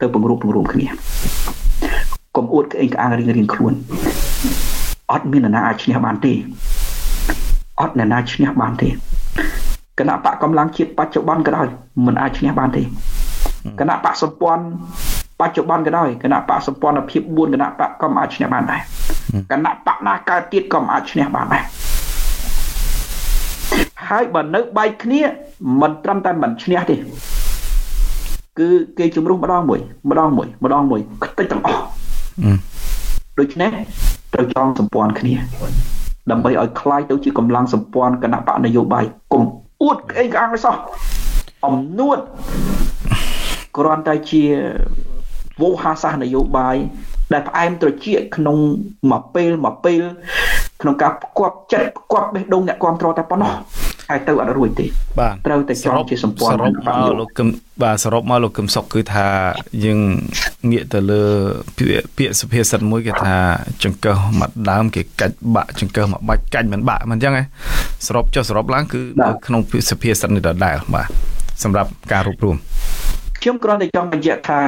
[0.00, 0.86] ទៅពង្រួមពង្រួមគ្នា
[2.36, 3.72] កុំអួតក្អេងក្អាងរៀងរៀងខ្លួន
[5.12, 6.32] អត់មាននរណាអាចឈ្នះបានទេ
[7.80, 8.88] អត់អ្នកណាឈ្នះបានទេ
[9.98, 11.66] គណៈបកកម្លាំងជាតិបច្ចុប្បន្នក៏ដោយ
[12.06, 12.82] មិនអាចឈ្នះបានទេ
[13.80, 14.64] គណៈបកសម្ព័ន្ធ
[15.40, 18.80] បច្ចុប្បន្នក៏ដោយគណៈបកសម្ព័ន្ធភាព4គណៈបកក៏មិនអាចឈ្នះបានដែរ
[19.52, 21.64] គណៈបកណាកើតទៀតក៏មិនអាចឈ្នះបានដែរ
[24.09, 25.21] ហើយបើនៅបែកគ្នា
[25.81, 26.95] មិនត្រឹមតែមិនឈ្នះទេ
[28.59, 29.79] គឺគេជំរុះម្ដងមួយ
[30.09, 31.81] ម្ដងមួយម្ដងមួយខ្ទេចទាំងអស់
[33.39, 33.71] ដូច្នេះ
[34.33, 35.35] ត្រូវចងសម្ព័ន្ធគ្នា
[36.31, 39.43] ដើម្បីឲ្យคล้ายទៅជាកម្លាំងសម្ព័ន្ធគណៈបកនយោបាយកុំ
[39.83, 40.75] អួតក្អេងក្អាងឲ្យសោះ
[41.65, 42.17] អំនួត
[43.77, 44.43] គ្រាន់តែជា
[45.61, 46.75] វោហាសាសនយោបាយ
[47.32, 48.56] ដែលផ្អែមត្រជាក្នុង
[49.10, 50.02] មួយពេលមួយពេល
[50.82, 53.52] ក្នុងការផ្គប់ចិត្តផ្គប់បេះដូងអ្នកគ្រប់គ្រងតែប៉ុណ្ណោះ
[54.10, 54.86] ហើយទៅអត់រួចទេ
[55.20, 57.48] បាទត្រូវតែចងជាសម្ព័ន្ធសរុបមកលោកគឹម
[57.82, 59.26] បាទសរុបមកលោកគឹមសុកគឺថា
[59.84, 60.00] យើង
[60.70, 61.22] ងាកទៅលើ
[62.16, 63.34] ពាក្យសុភាសិតមួយគេថា
[63.84, 67.44] ចង្កឹះមកដើមគេកាច់បាក់ចង្កឹះមកបាច់កាច់មិនបាក់មិនអញ្ចឹងហ៎
[68.06, 69.60] សរុបចុះសរុបឡើងគឺនៅក្នុង
[69.90, 71.08] សុភាសិតនេះដដែលបាទ
[71.62, 72.56] សម្រាប់ការរួបរวม
[73.40, 74.60] ខ្ញុំគ្រាន់តែចង់បញ្ជាក់ថា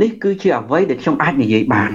[0.00, 1.90] នេះគឺជាអ្វីដែលខ្ញុំអាចនិយាយបាន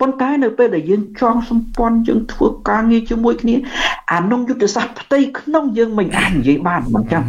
[0.00, 3.54] ប៉ុន្តែនៅពេលដែលយើងចងសម្ព័ន្ធយើងធ្វើការងារជាមួយគ្នា
[4.12, 7.24] អានងយុទ្ធសាស្ត្រផ្ទៃក្នុងយើងមិនអាចនិយាយបានមិនចឹង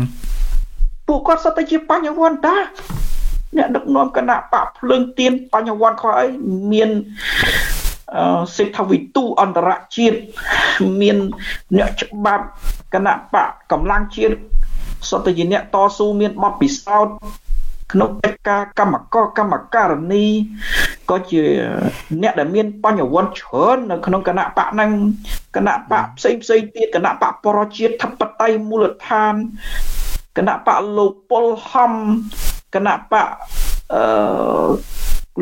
[1.08, 2.58] ពួកគាត់សុទ្ធតែជាបញ្ញវន្តតា
[3.58, 6.28] អ្នកដឹកនាំគណៈបកភ្លើងទៀនបញ្ញវន្តខោអី
[6.72, 6.89] មាន
[8.16, 10.18] អឺសិទ្ធិវិទូអន្តរជាតិ
[11.02, 11.18] មាន
[11.78, 12.45] អ្នកច្បាប់
[12.93, 14.36] គណៈបកកម្លាំងជាតិ
[15.10, 17.16] សុទ្ធតែជាអ្នកតស៊ូមានបទពិសោធន៍
[17.91, 20.25] ក្នុងកិច្ចការកម្មករកម្មការនី
[21.09, 21.43] ក៏ជា
[22.21, 24.91] អ្នកដែលមានបញ្ញវន្តច្រើននៅក្នុងគណៈបកហ្នឹង
[25.55, 29.33] គណៈបកផ្សេងផ្សេងទៀតគណៈបកបរជាតិធិបតេយ្យមូលដ្ឋាន
[30.38, 31.91] គណៈបកលោកពលហំ
[32.75, 33.27] គណៈបក
[33.93, 34.01] អឺ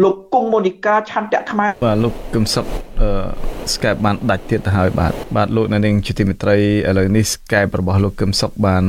[0.03, 2.65] លោកគង់មូនីកាឆន្ទៈខ្មែរបាទលោកកឹមសុខ
[3.01, 3.09] អឺ
[3.73, 8.83] Skype បានដាច់ទៀតទៅហើយបាទបាទលោកនៅនឹងជាទីមេត្រីឥឡូវនេះ Skype របស់លោកកឹមសុខបាន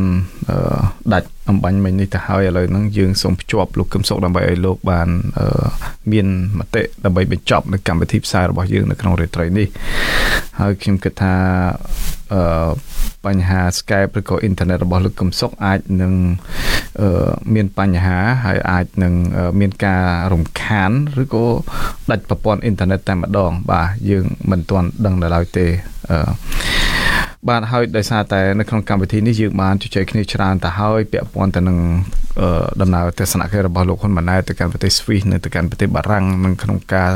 [0.51, 0.79] អឺ
[1.15, 5.67] ដាច់ អំបញ្ញមិញនេះទៅហើយឥឡូវហ្នឹងយើងសូមភ្ជាប់លោកកឹមសុខដើម្បីឲ្យលោកបានអឺ
[6.13, 6.27] មាន
[6.59, 9.69] មតិដើម្បីបញ្ចប់នៅកម្មវិធីផ្សាយរបស់យើងនៅក្នុងរាត្រីនេះ
[10.61, 11.35] ហើយខ្ញុំគិតថា
[12.35, 12.71] អឺ
[13.27, 16.13] បញ្ហា Skype ឬក៏អ៊ីនធឺណិតរបស់លោកកឹមសុខអាចនឹង
[17.55, 19.15] មានបញ្ហាហើយអាចនឹង
[19.61, 20.91] មានការរំខាន
[21.23, 21.47] ឬក៏
[22.11, 25.96] ដាច់ប្រព័ន្ធអ៊ីនធឺណិតតែម្ដង បាទយើងមិនទាន់ដឹងដល់ឡើយទេអឺ
[27.49, 31.79] បាទហើយដោយសារតែនៅក្នុងកម្មវិធីនេះយើងបានជជែកគ្នាច្រើនទៅហើយពាក់ព័ន្ធទៅនឹង
[32.81, 37.11] ដំណើរទស្សនកិច្ចរបស់លោកហ៊ុនម៉ាណែតទៅកាន់ប្រទេសស្វីសនិងទៅកាន់ប្រទេសបារាំងនិងក្នុងការ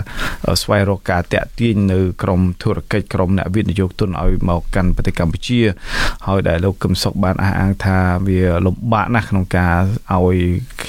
[0.63, 5.61] ស្វែងរកការតាក់ទាញនៅក្រមធុរកិច្ចក្រមអ្នកវិនិយោគទុនឲ្យមកកាន់ប្រទេសកម្ពុជា
[6.27, 9.77] ហើយដែលលោកកឹមសុខបានអះអាងថាវាលំបាកណាស់ក្នុងការ
[10.15, 10.39] ឲ្យ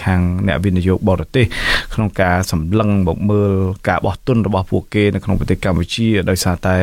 [0.01, 1.45] ខាងអ្នកវិនិយោគបរទេស
[1.93, 3.51] ក្នុងការសម្លឹងមកមើល
[3.89, 6.77] ការបោះទុនរបស់ពួកគេនៅក្នុងប្រទេសកម្ពុជាដោយសារតែ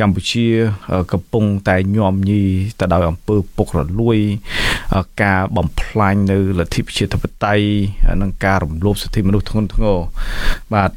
[0.00, 0.37] កម្ពុជា
[1.12, 2.42] កំពុងតែញោមញី
[2.80, 4.18] ទៅដោយអំពើពុករលួយ
[5.22, 7.64] ការបំផ្លាញនៅលទ្ធិប្រជាធិបតេយ្យ
[8.22, 9.98] និងការរំលោភសិទ្ធិមនុស្សធ្ងន់ធ្ងរ
[10.74, 10.90] បាទ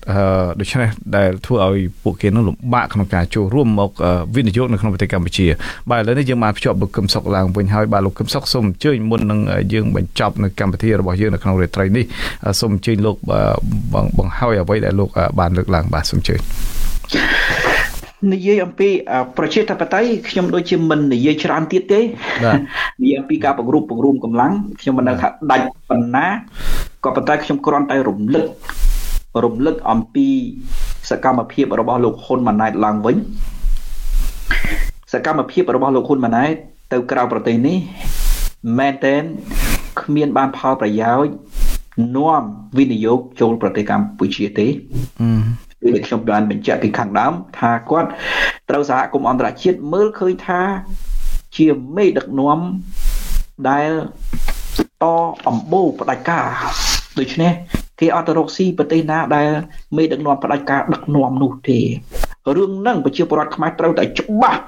[0.59, 3.91] ដូច្នេះដែលធ្វើឲ្យពួកគេនឹងលំបាកក្នុងការចូលរួមមក
[4.35, 5.47] វិនិយោគនៅក្នុងប្រទេសកម្ពុជា
[5.89, 9.39] បាទឥឡូវនេះយើងបានភ្ជាប់លោកកឹមសុខឡើងវិញហើយបាទលោកកឹមសុខសូមអញ្ជើញមុននឹង
[9.73, 12.05] យើងបញ្ចប់នៅកម្មវិធីរបស់យើងនៅក្នុងរាត្រីនេះ
[12.59, 13.15] សូមអញ្ជើញលោក
[14.17, 17.70] បង្ហើយអ្វីដែលលោកបានលើកឡើងបាទសូមអញ្ជើញ
[18.29, 18.89] និយាយអំពី
[19.37, 21.99] ប្រជាធិបតេយ្យខ្ញុំដូចជាមិននិយាយច្រើនទៀតទេ
[23.01, 24.51] និយាយអំពីការបង្រួបបង្រួមកម្លាំង
[24.81, 26.27] ខ្ញុំមិនដឹងថាដាច់ប៉ុណ្ណា
[27.05, 28.45] ក៏ប៉ុន្តែខ្ញុំគ្រាន់តែរំលឹក
[29.43, 30.27] រំលឹកអំពី
[31.09, 33.17] សកម្មភាពរបស់លោកហ៊ុនម៉ាណែតឡើងវិញ
[35.13, 36.53] សកម្មភាពរបស់លោកហ៊ុនម៉ាណែត
[36.93, 37.77] ទៅក្រៅប្រទេសនេះ
[38.79, 39.23] មែនតែន
[40.01, 41.33] គ្មានបានផលប្រយោជន៍
[42.17, 42.41] នាំ
[42.77, 44.67] វិនិយោគចូលប្រទេសកម្ពុជាទេ
[45.83, 48.09] ដូចខ្ញុំបានបញ្ជាក់ពីខាងដើមថាគាត់
[48.69, 50.61] ត្រូវសហគមន៍អន្តរជាតិមើលឃើញថា
[51.57, 51.67] ជា
[51.97, 52.59] មេដឹកនាំ
[53.69, 53.91] ដែល
[55.03, 55.05] ត
[55.47, 56.45] អំបូរផ្ដាច់ការ
[57.19, 57.51] ដូច្នេះ
[57.99, 59.49] គេអត់ទៅរកស៊ីប្រទេសណាដែល
[59.97, 61.79] មេដឹកនាំផ្ដាច់ការដឹកនាំនោះទេ
[62.55, 64.61] រឿងហ្នឹងប្រជាពលរដ្ឋខ្មែរត្រូវតែច្បាស់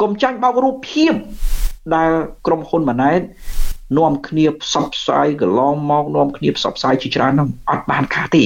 [0.00, 1.12] កុំចាញ់បោករូបភាព
[1.94, 2.10] ដែល
[2.46, 3.20] ក្រុមហ៊ុនម៉ាណែត
[3.98, 8.44] នាំគ្នាផ្សព្វផ្សាយកន្លងមកនាំគ្នាផ្សព្វផ្សាយជាច្រើនហ្នឹងអត់បានខាទេ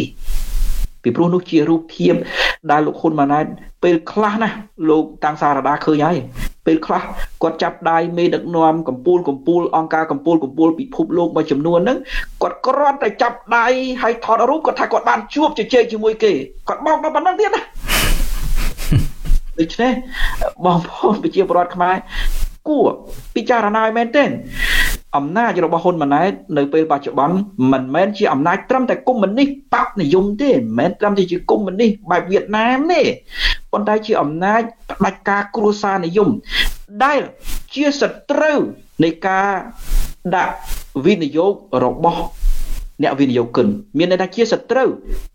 [1.05, 2.15] ពីព្រោះនោះជារូបភាព
[2.71, 3.45] ដែលលោកហ៊ុនម៉ាណែត
[3.85, 4.51] ពេលខ្លះណា
[4.89, 6.19] លោកតាំងសារដាឃើញហើយ
[6.67, 7.03] ពេលខ្លះ
[7.43, 11.99] គាត់ចាប់ដៃមេដឹកនាំកម្ពុជាកម្ពុជាអង្គការកម្ពុជាកម្ពុជាពិភពលោកមួយចំនួនហ្នឹង
[12.43, 13.67] គាត់គ្រាន់តែចាប់ដៃ
[14.03, 16.33] ហើយថតរូបគាត់ថាគាត់បានជួបជជែកជាមួយគេ
[16.69, 17.63] គាត់បោកដល់ប៉ុណ្ណឹងទៀតណា
[19.61, 19.93] ដូច្នេះ
[20.65, 21.97] បងប្អូនប្រជាពលរដ្ឋខ្មែរ
[22.69, 22.89] គួរ
[23.35, 24.31] ពិចារណាឲ្យមែនទែន
[25.17, 27.37] អំណាចរបស់ហ៊ុនម៉ាណែតនៅពេលបច្ចុប្បន្ន
[27.73, 33.03] មិនមែនជាអំណាចត្រឹមតែកុម្មុយនីសបកនិយមទេមិនមែនត្រឹមតែជាកុម្មុយនីសបែបវៀតណាមទេ
[33.73, 36.29] ប៉ុន្តែជាអំណាចផ្ដាច់ការគ្រួសារនិយម
[37.05, 37.21] ដែល
[37.75, 38.61] ជាសត្រូវ
[39.05, 39.51] នៃការ
[40.37, 40.55] ដាក់
[41.05, 41.53] វិនិយោគ
[41.85, 42.23] របស់
[43.03, 43.67] អ្នកវិនិយោគិន
[43.99, 44.91] មានន័យថាជាសត្រូវ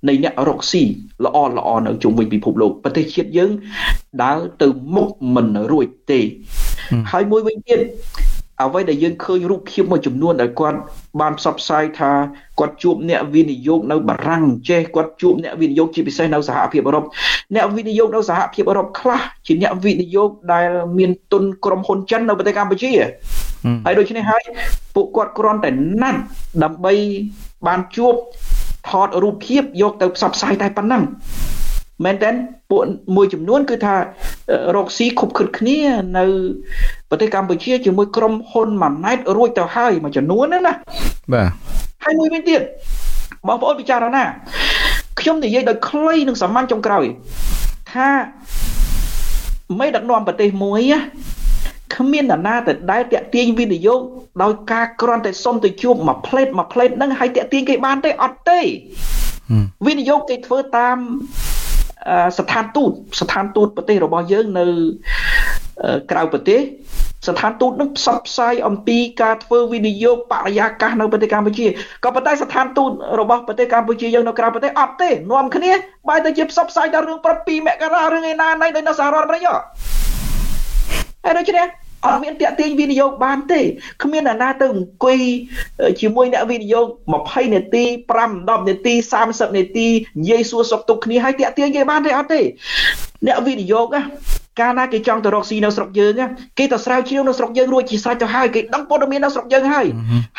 [0.08, 0.84] នៃអ្នករកស៊ី
[1.26, 3.52] ល្អល្អនៅជុំវិញពិភពលោកប្រទេសជាតិយើង
[4.24, 6.20] ដើរទៅមុខមិនរួចទេ
[7.12, 7.80] ហើយមួយវិញទៀត
[8.64, 10.80] អ្វីដែលយើងឃើញរូបភាពមួយចំនួនដែលគាត់
[11.22, 12.12] បានផ្សព្វផ្សាយថា
[12.60, 17.06] គាត់ជួបអ្នកវិនិយោគនៅបារាំងចេះគាត់ជួបអ្នកវិនិយោគជាពិសេសនៅសហភាពអឺរ៉ុប
[17.56, 22.92] អ្នកវិនិយោគនៅសហភាពអឺរ៉ុបខ្លះជាអ្នកវិនិយោគដែលមានទុនក្រុមហ៊ុនចិននៅប្រទេសកម្ពុជា
[23.86, 24.44] ហើយដូច្នេះហើយ
[24.96, 25.72] ពួកគាត់គ្រាន់តែ
[26.02, 26.20] ណាត់
[26.64, 26.94] ដើម្បី
[27.68, 28.14] បានជួប
[28.90, 31.04] ថតរូបភាពយកទៅផ្សព្វផ្សាយតែប៉ុណ្ណឹង
[32.06, 32.30] មែនតើ
[32.72, 32.82] ពួក
[33.16, 33.95] មួយចំនួនគឺថា
[34.76, 35.80] រកស៊ីខុបខិតគ្នា
[36.18, 36.26] នៅ
[37.10, 40.74] ប្រទេសកម្ពុជាជាមួយក្រុមហ៊ុនម៉ាណែតរួចទៅហើយមួយចំនួនណាណា
[41.34, 41.50] បាទ
[42.04, 42.62] ហើយមួយវិញទៀត
[43.47, 44.24] បងប្អូនពិចារណា
[45.20, 47.06] ខ្ញុំនិយាយដោយខ្លីនិងសាមញ្ញចុងក្រោយ
[47.93, 48.10] ថា
[49.80, 50.82] មេដឹកនាំប្រទេសមួយ
[51.95, 54.02] គ្មាននរណាទៅដែលតាក់ទាញវិនិយោគ
[54.43, 58.62] ដោយការក្រាន់តែសុំទៅជួបមួយផ្លេតមួយផ្លេតហ្នឹងហើយតាក់ទាញគេបានទេអត់ទេ
[59.88, 60.97] វិនិយោគគេធ្វើតាម
[62.39, 64.66] ស្ថានទូតស្ថានទូតប្រទេសរបស់យើងនៅ
[66.12, 66.60] ក្រៅប្រទេស
[67.28, 71.68] ស្ថានទូតនឹងផ្សព្វផ្សាយអំពីការធ្វើវិនិយោគបរិយាកាសនៅប្រទេសកម្ពុជា
[72.04, 75.72] ក៏ប៉ុន្តែស្ថានទូតរបស់ប្រទេសកម្ពុជាយើងនៅក្រៅប្រទេសអត់ទេនាំគ្នា
[76.08, 79.43] បែរទៅជាផ្សព្វផ្សាយតែរឿងប្រពីមករារឿងឯណាណៃដោយនៅសហរដ្ឋអាមេរិក
[81.26, 81.68] ហើយដូច្នេះ
[82.06, 83.62] អត់មានតាក់ទាញវិនិយោគបានទេ
[84.04, 85.20] គ្មានអ្នកណាទៅអង្គុយ
[86.02, 86.86] ជាមួយអ្នកវិនិយោគ
[87.22, 87.84] 20នាទី
[88.20, 88.93] 5 10នាទី
[89.26, 89.88] 30នាទី
[90.20, 92.41] និយាយសួរសុខទុក្ខគ្នាហើយតាក់ទាញគេបានទេអត់ទេ
[93.26, 93.88] អ្នកវិនិយោគ
[94.60, 96.14] កាលណាគេចង់ទៅរកស៊ីនៅស្រុកយើង
[96.58, 99.88] គេទៅស្រាវជ្រាវនៅស្រុកយើងរួចជាស្រេចទៅហើយគេដឹងព័ត៌មាននៅស្រុកយើងហើយ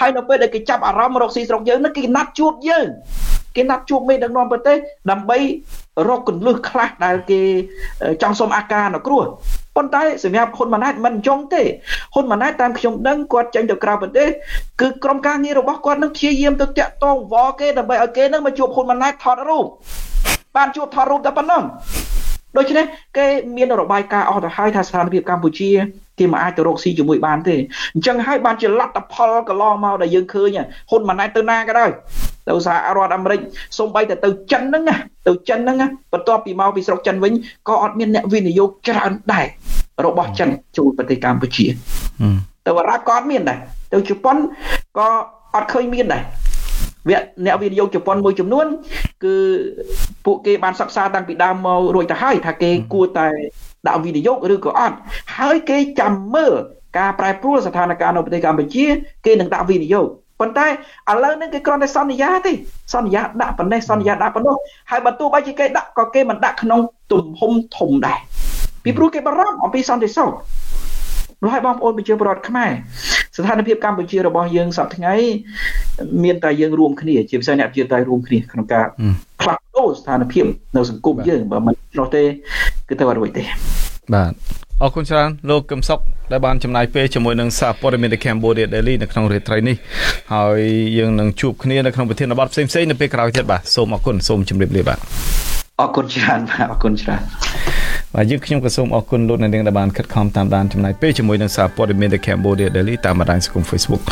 [0.00, 2.86] ហើយនៅពេលដែលគេចាប់អារម្មណ៍រកស៊ីស្រុកយើងនោះគេណាត់ជួបយើង
[3.56, 4.76] គេណាត់ជួបមេដឹកនាំប្រទេស
[5.10, 5.38] ដើម្បី
[6.08, 7.40] រកកន្លឹះខ្លះដែលគេ
[8.22, 9.24] ចង់សុំអាការនៅគ្រោះ
[9.80, 11.62] ប៉ុន្តែសម្រាប់ហ៊ុនម៉ាណែតមិនអញ្ចឹងទេ
[12.14, 14.28] ហ៊ុនម៉ាណែតតាមខ្ញុំដឹងគាត់ចេញទៅក្រៅប្រទេស
[14.80, 19.64] គឺក្រុមការងាររបស់គាត់នឹងព្យាយាមទៅតាក់ទងវល់គេដើម្បីឲ្យគេនឹងមកជួបហ៊ុនម៉ាណែតថតរូប
[20.56, 21.62] បានជួបថតរូបតែប៉ុណ្ណឹង
[22.56, 22.84] ដូច្នេះ
[23.18, 23.26] គេ
[23.56, 25.70] មានរបាយការណ៍អស់ទៅហើយថាស្ថានភាពកម្ពុជា
[26.20, 27.56] គេមិនអាចទៅរកស៊ីជាមួយបានទេ
[27.94, 30.58] អញ្ចឹងហើយបានជាលទ្ធផលកន្លងមកដែលយើងឃើញ
[30.90, 31.90] ហ៊ុនម៉ាណែតទៅណាក៏ដោយ
[32.48, 33.40] ទៅសហរដ្ឋអាមេរិក
[33.78, 34.82] សូម្បីតែទៅចិនហ្នឹង
[35.28, 35.76] ទៅចិនហ្នឹង
[36.12, 37.32] បន្ទាប់ពីមកពីស្រុកចិនវិញ
[37.68, 39.46] ក៏អត់មានអ្នកវិនិយោគច្រើនដែរ
[40.06, 41.66] របស់ចិនចូលប្រទេសកម្ពុជា
[42.66, 43.58] ទៅអារ៉ាប់ក៏អត់មានដែរ
[43.92, 44.36] ទៅជប៉ុន
[44.98, 45.08] ក៏
[45.54, 46.22] អត់ឃើញមានដែរ
[47.08, 48.66] វគ្គអ្នកវិនិយោគជប៉ុនមួយចំនួន
[49.24, 49.34] គឺ
[50.26, 53.28] ពួកគេបានសិក្សាតាំងពីដើមមករួចទៅហើយថាគេគួរតែ
[53.86, 54.96] ដាក់វិនិយោគឬក៏អត់
[55.38, 56.54] ហើយគេចាំមើល
[56.98, 58.86] ការប្រែប្រួលស្ថានភាពនៅប្រទេសកម្ពុជា
[59.26, 60.06] គេនឹងដាក់វិនិយោគ
[60.40, 60.70] ប៉ុន្តែឥ
[61.24, 62.52] ឡូវនេះគេគ្រាន់តែសន្យាទេ
[62.94, 64.56] សន្យាដាក់ប៉ុណ្ណេះសន្យាដាក់ប៉ុណ្ណោះ
[64.90, 66.80] ហើយបើទោះបីជាគេដាក់ក៏គេមិនដាក់ក្នុង
[67.12, 68.20] ទំហំធំដែរ
[68.84, 70.30] ពីព្រោះគេបារម្ភអំពីសន្តិសុខ
[71.42, 72.70] នោះឲ្យបងប្អូនប្រជាពលរដ្ឋខ្មែរ
[73.36, 75.14] ស្ថានភាពកម្ពុជារបស់យើងសប្តាហ៍ថ្ងៃ
[76.24, 78.86] មានតែយើងរួមគ្នាជាពិសេសអ្នកជាតែរួមគ្នាក្នុងការ
[79.40, 80.44] ផ្លាស់ ប្ដូរស្ថានភាព
[80.76, 82.22] នៅសង្គមយើងបើមិននោះទេ
[82.88, 83.42] គឺទៅអត់រួចទេ
[84.14, 84.32] បាទ
[84.82, 86.00] អរគុណច្រើនលោកកឹមសុខ
[86.32, 89.76] ដែលបានចំណាយពេលជាមួយនឹងសារព័ត៌មាន The Cambodia Daily នៅក្នុងរាត្រីនេះ
[90.34, 90.60] ហើយ
[90.98, 94.98] យើងនឹងជួបគ្នានៅក្នុងប្រធានបទផ្សេងៗនៅពេលក្រោយទៀតបាទសូមអរគុណសូមជម្រាបលាបាទ
[95.80, 97.22] អរគុណច្រើនបាទអរគុណច្រើន
[98.14, 104.02] បាទយើងខ្ញុំក៏សូមអរគុណលោកអ្នកនាងដែលបានខិតខំតាមដានចំណាយពេលជាមួយនឹងសារព័ត៌មាន The Cambodia Daily តាមបណ្ដាញសង្គម Facebook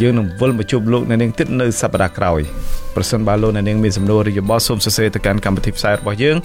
[0.00, 2.40] យើងនឹងវិលមកជួបលោកអ្នកនាងទៀតនៅសប្តាហ៍ក្រោយ
[2.96, 6.36] ប្រសិនបើលោកអ្នកនាងមានសំណួរឬយោបល់សូមសរសេរទៅកាន់កម្មវិធីផ្សាយរបស់យើង